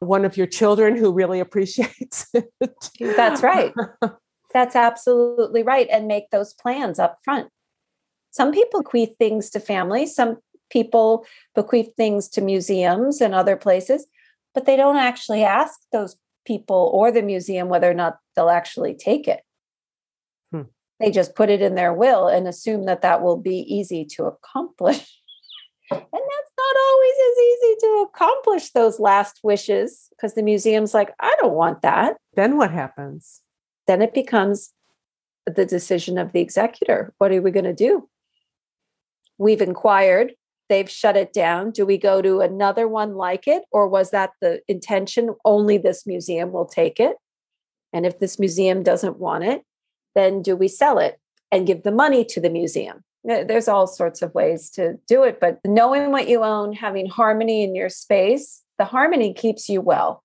one 0.00 0.24
of 0.24 0.36
your 0.36 0.48
children 0.48 0.96
who 0.96 1.12
really 1.12 1.38
appreciates 1.46 2.26
it. 2.34 2.90
That's 2.98 3.44
right. 3.44 3.72
That's 4.52 4.74
absolutely 4.74 5.62
right. 5.62 5.86
And 5.88 6.08
make 6.08 6.30
those 6.30 6.52
plans 6.52 6.98
up 6.98 7.18
front. 7.24 7.48
Some 8.32 8.50
people 8.50 8.82
bequeath 8.82 9.14
things 9.20 9.50
to 9.50 9.60
families, 9.60 10.16
some 10.16 10.38
people 10.68 11.24
bequeath 11.54 11.94
things 11.96 12.28
to 12.30 12.40
museums 12.40 13.20
and 13.20 13.34
other 13.34 13.56
places. 13.56 14.08
but 14.52 14.66
they 14.66 14.76
don't 14.76 14.96
actually 15.10 15.44
ask 15.44 15.78
those 15.92 16.16
people 16.44 16.90
or 16.92 17.12
the 17.12 17.22
museum 17.22 17.68
whether 17.68 17.88
or 17.88 17.94
not 17.94 18.18
they'll 18.34 18.50
actually 18.50 18.94
take 18.94 19.28
it. 19.28 19.42
They 21.00 21.10
just 21.10 21.34
put 21.34 21.50
it 21.50 21.60
in 21.60 21.74
their 21.74 21.92
will 21.92 22.28
and 22.28 22.46
assume 22.46 22.86
that 22.86 23.02
that 23.02 23.22
will 23.22 23.36
be 23.36 23.58
easy 23.58 24.04
to 24.16 24.24
accomplish. 24.24 25.20
and 25.90 26.00
that's 26.00 26.52
not 26.58 26.76
always 26.88 27.12
as 27.12 27.38
easy 27.42 27.76
to 27.80 28.08
accomplish 28.08 28.70
those 28.70 29.00
last 29.00 29.40
wishes 29.42 30.08
because 30.10 30.34
the 30.34 30.42
museum's 30.42 30.94
like, 30.94 31.12
I 31.20 31.34
don't 31.40 31.54
want 31.54 31.82
that. 31.82 32.16
Then 32.34 32.56
what 32.56 32.70
happens? 32.70 33.40
Then 33.86 34.02
it 34.02 34.14
becomes 34.14 34.72
the 35.46 35.66
decision 35.66 36.16
of 36.16 36.32
the 36.32 36.40
executor. 36.40 37.12
What 37.18 37.32
are 37.32 37.42
we 37.42 37.50
going 37.50 37.64
to 37.64 37.74
do? 37.74 38.08
We've 39.36 39.60
inquired, 39.60 40.32
they've 40.68 40.88
shut 40.88 41.16
it 41.16 41.32
down. 41.32 41.72
Do 41.72 41.84
we 41.84 41.98
go 41.98 42.22
to 42.22 42.40
another 42.40 42.88
one 42.88 43.14
like 43.14 43.46
it? 43.46 43.64
Or 43.70 43.88
was 43.88 44.10
that 44.10 44.30
the 44.40 44.60
intention? 44.68 45.34
Only 45.44 45.76
this 45.76 46.06
museum 46.06 46.52
will 46.52 46.66
take 46.66 47.00
it. 47.00 47.16
And 47.92 48.06
if 48.06 48.18
this 48.18 48.38
museum 48.38 48.82
doesn't 48.82 49.18
want 49.18 49.44
it, 49.44 49.62
then 50.14 50.42
do 50.42 50.56
we 50.56 50.68
sell 50.68 50.98
it 50.98 51.18
and 51.50 51.66
give 51.66 51.82
the 51.82 51.92
money 51.92 52.24
to 52.26 52.40
the 52.40 52.50
museum? 52.50 53.04
There's 53.24 53.68
all 53.68 53.86
sorts 53.86 54.20
of 54.20 54.34
ways 54.34 54.68
to 54.70 54.98
do 55.08 55.22
it, 55.22 55.40
but 55.40 55.58
knowing 55.64 56.10
what 56.10 56.28
you 56.28 56.44
own, 56.44 56.74
having 56.74 57.06
harmony 57.06 57.62
in 57.62 57.74
your 57.74 57.88
space, 57.88 58.62
the 58.78 58.84
harmony 58.84 59.32
keeps 59.32 59.68
you 59.68 59.80
well. 59.80 60.22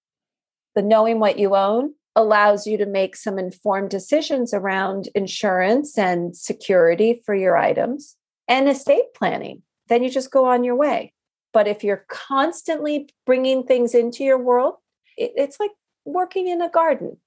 The 0.76 0.82
knowing 0.82 1.20
what 1.20 1.40
you 1.40 1.56
own 1.56 1.94
allows 2.16 2.68
you 2.68 2.78
to 2.78 2.86
make 2.86 3.16
some 3.16 3.40
informed 3.40 3.90
decisions 3.90 4.54
around 4.54 5.08
insurance 5.16 5.98
and 5.98 6.36
security 6.36 7.22
for 7.26 7.34
your 7.34 7.56
items 7.56 8.18
and 8.48 8.68
estate 8.68 9.14
planning. 9.16 9.62
Then 9.88 10.04
you 10.04 10.10
just 10.10 10.32
go 10.32 10.46
on 10.46 10.64
your 10.64 10.76
way. 10.76 11.14
But 11.54 11.68
if 11.68 11.84
you're 11.84 12.06
constantly 12.10 13.10
bringing 13.26 13.64
things 13.64 13.96
into 13.96 14.24
your 14.24 14.38
world, 14.38 14.76
it's 15.18 15.60
like 15.60 15.72
working 16.06 16.48
in 16.48 16.62
a 16.62 16.70
garden. 16.70 17.18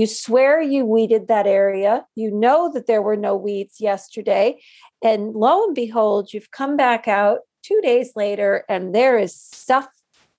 You 0.00 0.06
swear 0.06 0.62
you 0.62 0.86
weeded 0.86 1.28
that 1.28 1.46
area. 1.46 2.06
You 2.14 2.30
know 2.30 2.72
that 2.72 2.86
there 2.86 3.02
were 3.02 3.18
no 3.18 3.36
weeds 3.36 3.82
yesterday. 3.82 4.58
And 5.04 5.34
lo 5.34 5.66
and 5.66 5.74
behold, 5.74 6.32
you've 6.32 6.52
come 6.52 6.74
back 6.74 7.06
out 7.06 7.40
two 7.62 7.78
days 7.82 8.12
later 8.16 8.64
and 8.66 8.94
there 8.94 9.18
is 9.18 9.38
stuff 9.38 9.86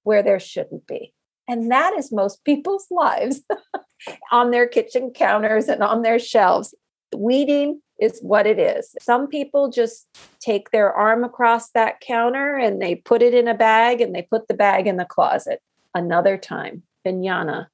where 0.02 0.24
there 0.24 0.40
shouldn't 0.40 0.88
be. 0.88 1.14
And 1.48 1.70
that 1.70 1.94
is 1.96 2.12
most 2.12 2.44
people's 2.44 2.88
lives 2.90 3.42
on 4.32 4.50
their 4.50 4.68
kitchen 4.68 5.12
counters 5.12 5.68
and 5.68 5.84
on 5.84 6.02
their 6.02 6.18
shelves. 6.18 6.74
Weeding 7.16 7.84
is 8.00 8.20
what 8.24 8.48
it 8.48 8.58
is. 8.58 8.96
Some 9.00 9.28
people 9.28 9.70
just 9.70 10.08
take 10.40 10.72
their 10.72 10.92
arm 10.92 11.24
across 11.24 11.70
that 11.74 12.02
counter 12.02 12.58
and 12.58 12.82
they 12.82 12.96
put 12.96 13.22
it 13.22 13.36
in 13.36 13.48
a 13.48 13.54
bag 13.54 14.02
and 14.02 14.16
they 14.16 14.24
put 14.24 14.48
the 14.48 14.56
bag 14.56 14.88
in 14.88 14.98
the 14.98 15.06
closet. 15.06 15.62
Another 15.94 16.36
time, 16.36 16.82
vinyana. 17.06 17.68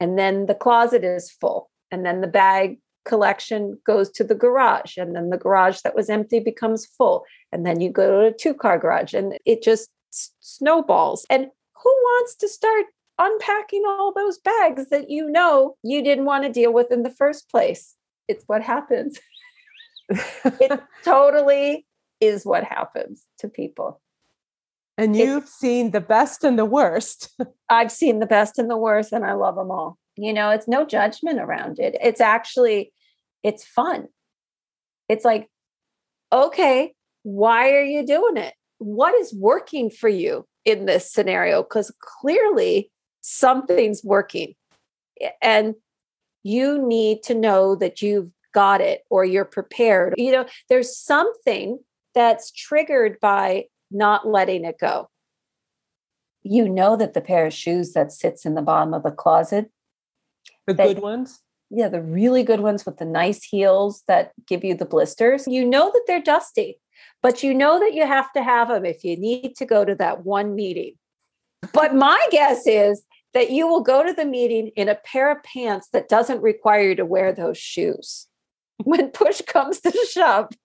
And 0.00 0.18
then 0.18 0.46
the 0.46 0.54
closet 0.54 1.04
is 1.04 1.30
full. 1.30 1.70
And 1.90 2.04
then 2.04 2.20
the 2.20 2.26
bag 2.26 2.78
collection 3.04 3.78
goes 3.86 4.10
to 4.10 4.24
the 4.24 4.34
garage. 4.34 4.96
And 4.96 5.14
then 5.14 5.30
the 5.30 5.38
garage 5.38 5.80
that 5.82 5.94
was 5.94 6.10
empty 6.10 6.40
becomes 6.40 6.86
full. 6.86 7.24
And 7.52 7.64
then 7.64 7.80
you 7.80 7.90
go 7.90 8.20
to 8.20 8.26
a 8.26 8.32
two 8.32 8.54
car 8.54 8.78
garage 8.78 9.14
and 9.14 9.38
it 9.44 9.62
just 9.62 9.90
snowballs. 10.10 11.24
And 11.30 11.46
who 11.82 11.90
wants 11.90 12.36
to 12.36 12.48
start 12.48 12.86
unpacking 13.18 13.82
all 13.86 14.12
those 14.12 14.38
bags 14.38 14.88
that 14.90 15.08
you 15.08 15.30
know 15.30 15.76
you 15.82 16.02
didn't 16.02 16.26
want 16.26 16.44
to 16.44 16.52
deal 16.52 16.72
with 16.72 16.92
in 16.92 17.02
the 17.02 17.10
first 17.10 17.48
place. 17.50 17.94
It's 18.28 18.44
what 18.46 18.62
happens. 18.62 19.18
it 20.08 20.80
totally 21.04 21.86
is 22.20 22.44
what 22.44 22.64
happens 22.64 23.24
to 23.38 23.48
people. 23.48 24.00
And 24.98 25.14
you've 25.14 25.48
seen 25.48 25.90
the 25.90 26.00
best 26.00 26.42
and 26.42 26.58
the 26.58 26.64
worst. 26.64 27.30
I've 27.68 27.92
seen 27.92 28.18
the 28.18 28.26
best 28.26 28.58
and 28.58 28.70
the 28.70 28.76
worst, 28.76 29.12
and 29.12 29.24
I 29.24 29.34
love 29.34 29.56
them 29.56 29.70
all. 29.70 29.98
You 30.16 30.32
know, 30.32 30.50
it's 30.50 30.66
no 30.66 30.86
judgment 30.86 31.38
around 31.38 31.78
it. 31.78 31.96
It's 32.00 32.20
actually, 32.20 32.92
it's 33.42 33.64
fun. 33.64 34.08
It's 35.08 35.24
like, 35.24 35.48
okay, 36.32 36.94
why 37.22 37.72
are 37.72 37.84
you 37.84 38.06
doing 38.06 38.38
it? 38.38 38.54
What 38.78 39.14
is 39.14 39.34
working 39.34 39.90
for 39.90 40.08
you 40.08 40.46
in 40.64 40.86
this 40.86 41.12
scenario? 41.12 41.62
Because 41.62 41.94
clearly 42.00 42.90
something's 43.20 44.02
working. 44.02 44.54
And 45.42 45.74
you 46.42 46.86
need 46.86 47.22
to 47.24 47.34
know 47.34 47.74
that 47.76 48.00
you've 48.00 48.30
got 48.54 48.80
it 48.80 49.02
or 49.10 49.24
you're 49.24 49.44
prepared. 49.44 50.14
You 50.16 50.32
know, 50.32 50.46
there's 50.68 50.96
something 50.96 51.78
that's 52.14 52.50
triggered 52.52 53.18
by 53.20 53.66
not 53.90 54.26
letting 54.26 54.64
it 54.64 54.78
go. 54.78 55.08
You 56.42 56.68
know 56.68 56.96
that 56.96 57.14
the 57.14 57.20
pair 57.20 57.46
of 57.46 57.52
shoes 57.52 57.92
that 57.92 58.12
sits 58.12 58.46
in 58.46 58.54
the 58.54 58.62
bottom 58.62 58.94
of 58.94 59.02
the 59.02 59.10
closet, 59.10 59.70
the 60.66 60.74
that, 60.74 60.94
good 60.94 61.02
ones, 61.02 61.42
yeah, 61.70 61.88
the 61.88 62.02
really 62.02 62.42
good 62.42 62.60
ones 62.60 62.86
with 62.86 62.98
the 62.98 63.04
nice 63.04 63.42
heels 63.42 64.04
that 64.06 64.32
give 64.46 64.64
you 64.64 64.74
the 64.74 64.84
blisters, 64.84 65.48
you 65.48 65.64
know 65.64 65.90
that 65.92 66.04
they're 66.06 66.22
dusty, 66.22 66.78
but 67.22 67.42
you 67.42 67.52
know 67.52 67.80
that 67.80 67.94
you 67.94 68.06
have 68.06 68.32
to 68.32 68.42
have 68.42 68.68
them 68.68 68.84
if 68.84 69.02
you 69.02 69.16
need 69.16 69.56
to 69.56 69.66
go 69.66 69.84
to 69.84 69.94
that 69.96 70.24
one 70.24 70.54
meeting. 70.54 70.94
But 71.72 71.94
my 71.94 72.24
guess 72.30 72.66
is 72.66 73.02
that 73.34 73.50
you 73.50 73.66
will 73.66 73.82
go 73.82 74.04
to 74.04 74.12
the 74.12 74.24
meeting 74.24 74.68
in 74.76 74.88
a 74.88 74.94
pair 74.94 75.30
of 75.30 75.42
pants 75.42 75.88
that 75.92 76.08
doesn't 76.08 76.40
require 76.40 76.90
you 76.90 76.94
to 76.94 77.04
wear 77.04 77.32
those 77.32 77.58
shoes 77.58 78.28
when 78.84 79.10
push 79.10 79.40
comes 79.42 79.80
to 79.80 79.92
shove. 80.10 80.48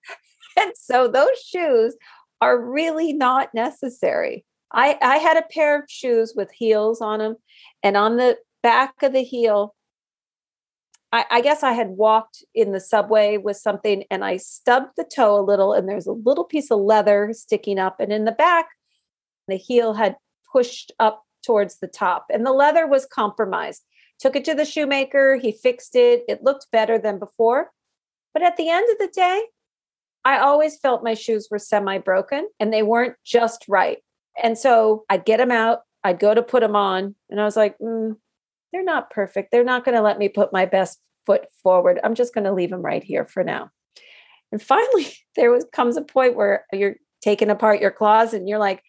And 0.59 0.73
so 0.75 1.07
those 1.07 1.39
shoes 1.45 1.95
are 2.41 2.59
really 2.59 3.13
not 3.13 3.53
necessary. 3.53 4.43
I, 4.73 4.97
I 5.01 5.17
had 5.17 5.37
a 5.37 5.47
pair 5.53 5.79
of 5.79 5.89
shoes 5.89 6.33
with 6.35 6.51
heels 6.51 7.01
on 7.01 7.19
them, 7.19 7.35
and 7.83 7.95
on 7.95 8.17
the 8.17 8.37
back 8.63 9.03
of 9.03 9.13
the 9.13 9.23
heel, 9.23 9.75
I, 11.11 11.25
I, 11.29 11.41
guess 11.41 11.61
I 11.61 11.73
had 11.73 11.89
walked 11.89 12.43
in 12.55 12.71
the 12.71 12.79
subway 12.79 13.37
with 13.37 13.57
something 13.57 14.05
and 14.09 14.23
I 14.23 14.37
stubbed 14.37 14.91
the 14.95 15.03
toe 15.03 15.39
a 15.39 15.43
little, 15.43 15.73
and 15.73 15.87
there's 15.87 16.07
a 16.07 16.13
little 16.13 16.45
piece 16.45 16.71
of 16.71 16.79
leather 16.79 17.31
sticking 17.33 17.79
up. 17.79 17.99
And 17.99 18.13
in 18.13 18.25
the 18.25 18.31
back, 18.31 18.67
the 19.47 19.57
heel 19.57 19.93
had 19.93 20.15
pushed 20.51 20.91
up 20.99 21.23
towards 21.45 21.79
the 21.79 21.87
top, 21.87 22.27
and 22.31 22.45
the 22.45 22.53
leather 22.53 22.87
was 22.87 23.05
compromised. 23.05 23.83
Took 24.19 24.35
it 24.35 24.45
to 24.45 24.53
the 24.53 24.65
shoemaker, 24.65 25.35
he 25.35 25.51
fixed 25.51 25.95
it. 25.95 26.23
It 26.27 26.43
looked 26.43 26.67
better 26.71 26.99
than 26.99 27.19
before. 27.19 27.71
But 28.33 28.43
at 28.43 28.55
the 28.55 28.69
end 28.69 28.87
of 28.91 28.97
the 28.99 29.11
day, 29.13 29.41
I 30.23 30.39
always 30.39 30.77
felt 30.77 31.03
my 31.03 31.13
shoes 31.13 31.47
were 31.49 31.59
semi 31.59 31.97
broken 31.97 32.47
and 32.59 32.71
they 32.71 32.83
weren't 32.83 33.15
just 33.23 33.65
right. 33.67 33.99
And 34.41 34.57
so 34.57 35.03
I'd 35.09 35.25
get 35.25 35.37
them 35.37 35.51
out, 35.51 35.81
I'd 36.03 36.19
go 36.19 36.33
to 36.33 36.41
put 36.41 36.61
them 36.61 36.75
on, 36.75 37.15
and 37.29 37.39
I 37.39 37.45
was 37.45 37.57
like, 37.57 37.77
mm, 37.79 38.15
they're 38.71 38.83
not 38.83 39.09
perfect. 39.09 39.51
They're 39.51 39.63
not 39.63 39.83
going 39.83 39.95
to 39.95 40.01
let 40.01 40.17
me 40.17 40.29
put 40.29 40.53
my 40.53 40.65
best 40.65 40.99
foot 41.25 41.45
forward. 41.61 41.99
I'm 42.03 42.15
just 42.15 42.33
going 42.33 42.45
to 42.45 42.53
leave 42.53 42.69
them 42.69 42.81
right 42.81 43.03
here 43.03 43.25
for 43.25 43.43
now. 43.43 43.69
And 44.51 44.61
finally, 44.61 45.13
there 45.35 45.51
was 45.51 45.65
comes 45.71 45.97
a 45.97 46.01
point 46.01 46.35
where 46.35 46.65
you're 46.71 46.95
taking 47.21 47.49
apart 47.49 47.81
your 47.81 47.91
claws 47.91 48.33
and 48.33 48.47
you're 48.47 48.59
like, 48.59 48.83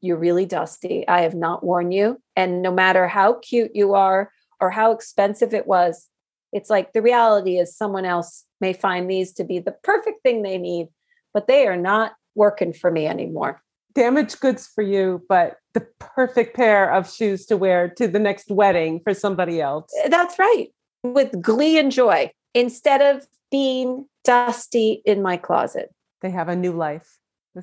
you're 0.00 0.16
really 0.16 0.46
dusty. 0.46 1.06
I 1.08 1.22
have 1.22 1.34
not 1.34 1.64
worn 1.64 1.92
you. 1.92 2.20
And 2.36 2.62
no 2.62 2.72
matter 2.72 3.06
how 3.06 3.34
cute 3.34 3.72
you 3.74 3.94
are 3.94 4.30
or 4.60 4.70
how 4.70 4.92
expensive 4.92 5.52
it 5.52 5.66
was, 5.66 6.08
it's 6.52 6.70
like 6.70 6.92
the 6.92 7.02
reality 7.02 7.58
is 7.58 7.76
someone 7.76 8.04
else 8.04 8.44
may 8.60 8.72
find 8.72 9.10
these 9.10 9.32
to 9.34 9.44
be 9.44 9.58
the 9.58 9.72
perfect 9.82 10.22
thing 10.22 10.42
they 10.42 10.58
need, 10.58 10.88
but 11.32 11.46
they 11.46 11.66
are 11.66 11.76
not 11.76 12.12
working 12.34 12.72
for 12.72 12.90
me 12.90 13.06
anymore. 13.06 13.62
Damaged 13.94 14.40
goods 14.40 14.68
for 14.72 14.82
you, 14.82 15.24
but 15.28 15.56
the 15.74 15.86
perfect 15.98 16.56
pair 16.56 16.92
of 16.92 17.10
shoes 17.10 17.46
to 17.46 17.56
wear 17.56 17.88
to 17.88 18.06
the 18.06 18.18
next 18.18 18.50
wedding 18.50 19.00
for 19.02 19.14
somebody 19.14 19.60
else. 19.60 19.90
Eh, 20.04 20.08
that's 20.08 20.38
right. 20.38 20.68
With 21.02 21.40
glee 21.42 21.78
and 21.78 21.90
joy 21.90 22.30
instead 22.54 23.00
of 23.00 23.26
being 23.50 24.06
dusty 24.24 25.02
in 25.04 25.22
my 25.22 25.36
closet. 25.36 25.92
They 26.22 26.30
have 26.30 26.48
a 26.48 26.56
new 26.56 26.72
life. 26.72 27.18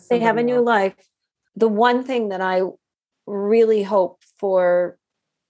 They 0.10 0.20
have 0.20 0.38
a 0.38 0.44
new 0.44 0.60
life 0.60 0.96
the 1.58 1.68
one 1.68 2.04
thing 2.04 2.30
that 2.30 2.40
I 2.40 2.62
really 3.26 3.82
hope 3.82 4.22
for 4.40 4.98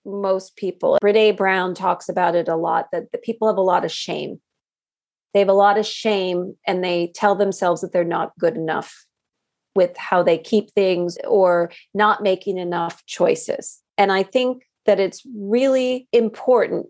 most 0.08 0.56
people, 0.56 0.98
Brene 1.02 1.38
Brown 1.38 1.76
talks 1.76 2.10
about 2.10 2.36
it 2.36 2.48
a 2.48 2.56
lot 2.56 2.88
that 2.92 3.12
the 3.12 3.18
people 3.18 3.48
have 3.48 3.58
a 3.58 3.62
lot 3.62 3.86
of 3.86 3.92
shame. 3.92 4.40
They 5.34 5.40
have 5.40 5.50
a 5.50 5.54
lot 5.54 5.78
of 5.78 5.86
shame 5.86 6.56
and 6.66 6.84
they 6.84 7.12
tell 7.14 7.36
themselves 7.36 7.82
that 7.82 7.94
they're 7.94 8.04
not 8.04 8.32
good 8.40 8.56
enough 8.56 9.06
with 9.76 9.96
how 9.98 10.24
they 10.24 10.38
keep 10.38 10.72
things 10.72 11.18
or 11.28 11.72
not 11.94 12.24
making 12.24 12.58
enough 12.58 13.06
choices. 13.06 13.80
And 13.98 14.12
I 14.12 14.24
think 14.24 14.64
that 14.86 15.00
it's 15.00 15.24
really 15.36 16.08
important 16.12 16.88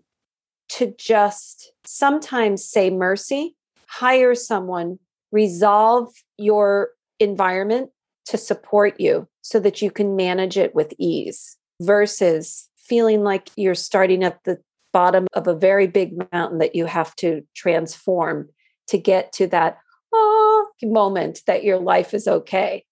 to 0.70 0.94
just 0.98 1.72
sometimes 1.84 2.64
say 2.64 2.90
mercy, 2.90 3.56
hire 3.88 4.34
someone, 4.34 4.98
resolve 5.32 6.08
your 6.38 6.90
environment 7.20 7.90
to 8.26 8.38
support 8.38 9.00
you 9.00 9.26
so 9.42 9.58
that 9.60 9.82
you 9.82 9.90
can 9.90 10.16
manage 10.16 10.56
it 10.56 10.74
with 10.74 10.94
ease 10.98 11.56
versus 11.80 12.68
feeling 12.88 13.22
like 13.22 13.50
you're 13.56 13.74
starting 13.74 14.24
at 14.24 14.42
the 14.44 14.58
bottom 14.92 15.26
of 15.34 15.46
a 15.46 15.54
very 15.54 15.86
big 15.86 16.12
mountain 16.32 16.58
that 16.58 16.74
you 16.74 16.86
have 16.86 17.14
to 17.16 17.42
transform 17.54 18.48
to 18.88 18.98
get 18.98 19.32
to 19.34 19.46
that 19.48 19.78
oh, 20.12 20.68
moment 20.82 21.42
that 21.46 21.64
your 21.64 21.78
life 21.78 22.14
is 22.14 22.26
okay. 22.26 22.84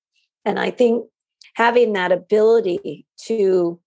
And 0.45 0.59
I 0.59 0.71
think 0.71 1.07
having 1.55 1.95
that 1.95 2.13
ability 2.13 3.07
to 3.25 3.81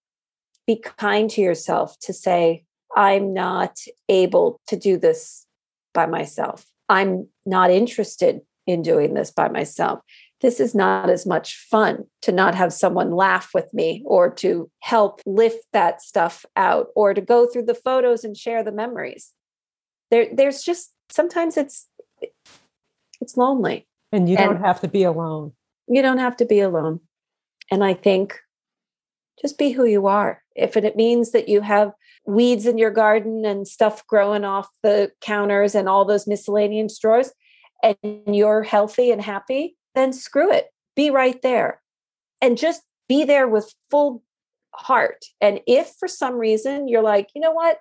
be 0.66 0.76
kind 0.76 1.30
to 1.32 1.42
yourself 1.42 1.98
to 2.02 2.14
say, 2.14 2.66
I'm 2.96 3.34
not 3.34 3.78
able 4.08 4.60
to 4.68 4.76
do 4.76 4.98
this 4.98 5.46
by 5.94 6.06
myself. 6.06 6.66
I'm 6.90 7.28
not 7.46 7.70
interested 7.70 8.42
in 8.66 8.82
doing 8.82 9.14
this 9.14 9.32
by 9.32 9.48
myself. 9.50 10.00
This 10.42 10.60
is 10.60 10.74
not 10.74 11.10
as 11.10 11.26
much 11.26 11.58
fun 11.58 12.06
to 12.22 12.32
not 12.32 12.56
have 12.56 12.72
someone 12.72 13.12
laugh 13.12 13.50
with 13.54 13.74
me 13.74 14.04
or 14.06 14.30
to 14.36 14.72
help 14.80 15.22
lift 15.26 15.66
that 15.74 16.02
stuff 16.02 16.46
out 16.56 16.88
or 16.96 17.14
to 17.14 17.22
go 17.22 17.46
through 17.46 17.66
the 17.66 17.76
photos 17.76 18.24
and 18.24 18.38
share 18.38 18.64
the 18.64 18.72
memories. 18.72 19.34
There, 20.12 20.28
there's 20.32 20.64
just 20.64 20.94
sometimes 21.10 21.58
it's 21.58 21.88
it's 23.22 23.36
lonely. 23.36 23.86
And 24.12 24.30
you 24.30 24.38
don't 24.38 24.62
have 24.62 24.80
to 24.82 24.88
be 24.88 25.04
alone. 25.04 25.54
You 25.88 26.02
don't 26.02 26.18
have 26.20 26.38
to 26.38 26.46
be 26.46 26.62
alone. 26.62 27.02
And 27.70 27.84
I 27.84 27.94
think 27.94 28.40
just 29.42 29.58
be 29.58 29.72
who 29.72 29.86
you 29.86 30.08
are. 30.08 30.42
If 30.56 30.76
it 30.76 30.96
means 30.96 31.32
that 31.32 31.48
you 31.48 31.62
have 31.62 31.92
weeds 32.26 32.66
in 32.66 32.78
your 32.78 32.92
garden 32.92 33.46
and 33.46 33.68
stuff 33.68 34.06
growing 34.08 34.44
off 34.44 34.68
the 34.84 35.12
counters 35.22 35.76
and 35.76 35.88
all 35.88 36.06
those 36.06 36.28
miscellaneous 36.28 36.98
drawers, 37.00 37.32
and 37.82 37.96
you're 38.28 38.64
healthy 38.64 39.12
and 39.12 39.22
happy, 39.22 39.78
then 39.96 40.14
screw 40.14 40.52
it. 40.52 40.68
Be 40.96 41.10
right 41.10 41.42
there. 41.42 41.82
And 42.42 42.58
just 42.58 42.84
be 43.08 43.24
there 43.24 43.48
with 43.48 43.74
full 43.90 44.24
heart. 44.74 45.26
And 45.42 45.60
if 45.68 45.94
for 46.00 46.08
some 46.08 46.36
reason 46.36 46.88
you're 46.88 47.04
like, 47.04 47.30
you 47.36 47.42
know 47.42 47.52
what? 47.52 47.80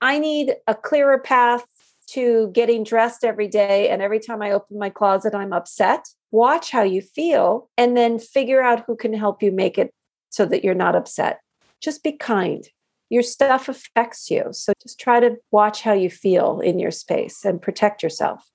I 0.00 0.18
need 0.18 0.54
a 0.66 0.74
clearer 0.74 1.18
path 1.18 1.64
to 2.08 2.50
getting 2.52 2.84
dressed 2.84 3.24
every 3.24 3.48
day. 3.48 3.88
And 3.88 4.02
every 4.02 4.20
time 4.20 4.42
I 4.42 4.52
open 4.52 4.78
my 4.78 4.90
closet, 4.90 5.34
I'm 5.34 5.52
upset. 5.52 6.06
Watch 6.30 6.70
how 6.70 6.82
you 6.82 7.00
feel 7.00 7.70
and 7.78 7.96
then 7.96 8.18
figure 8.18 8.62
out 8.62 8.84
who 8.86 8.96
can 8.96 9.14
help 9.14 9.42
you 9.42 9.50
make 9.50 9.78
it 9.78 9.92
so 10.30 10.44
that 10.46 10.64
you're 10.64 10.74
not 10.74 10.96
upset. 10.96 11.40
Just 11.80 12.02
be 12.02 12.12
kind. 12.12 12.68
Your 13.08 13.22
stuff 13.22 13.68
affects 13.68 14.30
you. 14.30 14.48
So 14.52 14.72
just 14.82 14.98
try 14.98 15.20
to 15.20 15.36
watch 15.50 15.82
how 15.82 15.92
you 15.92 16.10
feel 16.10 16.60
in 16.60 16.78
your 16.78 16.90
space 16.90 17.44
and 17.44 17.62
protect 17.62 18.02
yourself. 18.02 18.50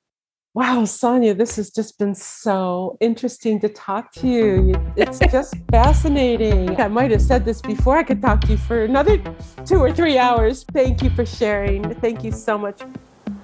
Wow, 0.59 0.83
Sonia, 0.83 1.33
this 1.33 1.55
has 1.55 1.69
just 1.69 1.97
been 1.97 2.13
so 2.13 2.97
interesting 2.99 3.61
to 3.61 3.69
talk 3.69 4.11
to 4.15 4.27
you. 4.27 4.75
It's 4.97 5.17
just 5.31 5.55
fascinating. 5.71 6.77
I 6.81 6.89
might 6.89 7.11
have 7.11 7.21
said 7.21 7.45
this 7.45 7.61
before. 7.61 7.97
I 7.97 8.03
could 8.03 8.21
talk 8.21 8.41
to 8.41 8.47
you 8.47 8.57
for 8.57 8.83
another 8.83 9.23
two 9.65 9.77
or 9.77 9.93
three 9.93 10.17
hours. 10.17 10.65
Thank 10.73 11.01
you 11.01 11.11
for 11.11 11.25
sharing. 11.25 11.95
Thank 12.01 12.25
you 12.25 12.33
so 12.33 12.57
much. 12.57 12.81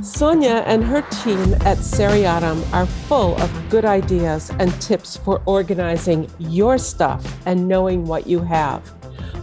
Sonia 0.04 0.66
and 0.68 0.84
her 0.84 1.04
team 1.04 1.54
at 1.64 1.78
Seriatim 1.78 2.62
are 2.74 2.86
full 2.86 3.42
of 3.42 3.70
good 3.70 3.86
ideas 3.86 4.52
and 4.60 4.70
tips 4.82 5.16
for 5.16 5.42
organizing 5.46 6.30
your 6.38 6.78
stuff 6.78 7.26
and 7.46 7.66
knowing 7.66 8.04
what 8.04 8.28
you 8.28 8.42
have. 8.42 8.86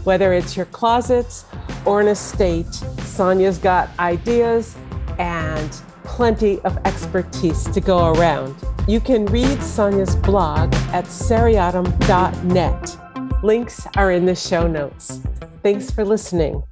Whether 0.04 0.34
it's 0.34 0.58
your 0.58 0.66
closets 0.66 1.46
or 1.86 2.02
an 2.02 2.08
estate, 2.08 2.70
Sonia's 3.00 3.56
got 3.56 3.88
ideas 3.98 4.76
and 5.18 5.74
plenty 6.12 6.60
of 6.60 6.76
expertise 6.84 7.64
to 7.64 7.80
go 7.80 8.12
around. 8.12 8.54
You 8.86 9.00
can 9.00 9.24
read 9.26 9.62
Sonia's 9.62 10.14
blog 10.14 10.72
at 10.92 11.06
seriatim.net. 11.06 12.98
Links 13.42 13.86
are 13.96 14.12
in 14.12 14.26
the 14.26 14.34
show 14.34 14.68
notes. 14.68 15.22
Thanks 15.62 15.90
for 15.90 16.04
listening. 16.04 16.62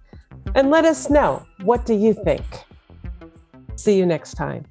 And 0.54 0.68
let 0.68 0.84
us 0.84 1.08
know 1.08 1.46
what 1.62 1.86
do 1.86 1.94
you 1.94 2.12
think? 2.12 2.44
See 3.76 3.96
you 3.96 4.04
next 4.04 4.34
time. 4.34 4.66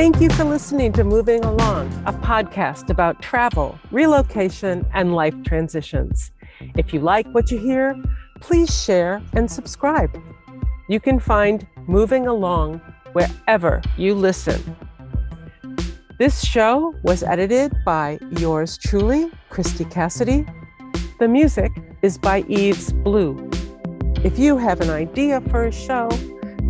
Thank 0.00 0.18
you 0.22 0.30
for 0.30 0.44
listening 0.44 0.94
to 0.94 1.04
Moving 1.04 1.44
Along, 1.44 1.86
a 2.06 2.12
podcast 2.14 2.88
about 2.88 3.20
travel, 3.20 3.78
relocation, 3.90 4.86
and 4.94 5.14
life 5.14 5.34
transitions. 5.44 6.30
If 6.74 6.94
you 6.94 7.00
like 7.00 7.26
what 7.32 7.50
you 7.50 7.58
hear, 7.58 7.94
please 8.40 8.82
share 8.82 9.20
and 9.34 9.50
subscribe. 9.50 10.18
You 10.88 11.00
can 11.00 11.20
find 11.20 11.66
Moving 11.86 12.28
Along 12.28 12.80
wherever 13.12 13.82
you 13.98 14.14
listen. 14.14 14.74
This 16.18 16.42
show 16.42 16.94
was 17.02 17.22
edited 17.22 17.70
by 17.84 18.18
yours 18.38 18.78
truly, 18.78 19.30
Christy 19.50 19.84
Cassidy. 19.84 20.46
The 21.18 21.28
music 21.28 21.72
is 22.00 22.16
by 22.16 22.40
Eves 22.48 22.90
Blue. 22.90 23.50
If 24.24 24.38
you 24.38 24.56
have 24.56 24.80
an 24.80 24.88
idea 24.88 25.42
for 25.50 25.66
a 25.66 25.72
show, 25.72 26.08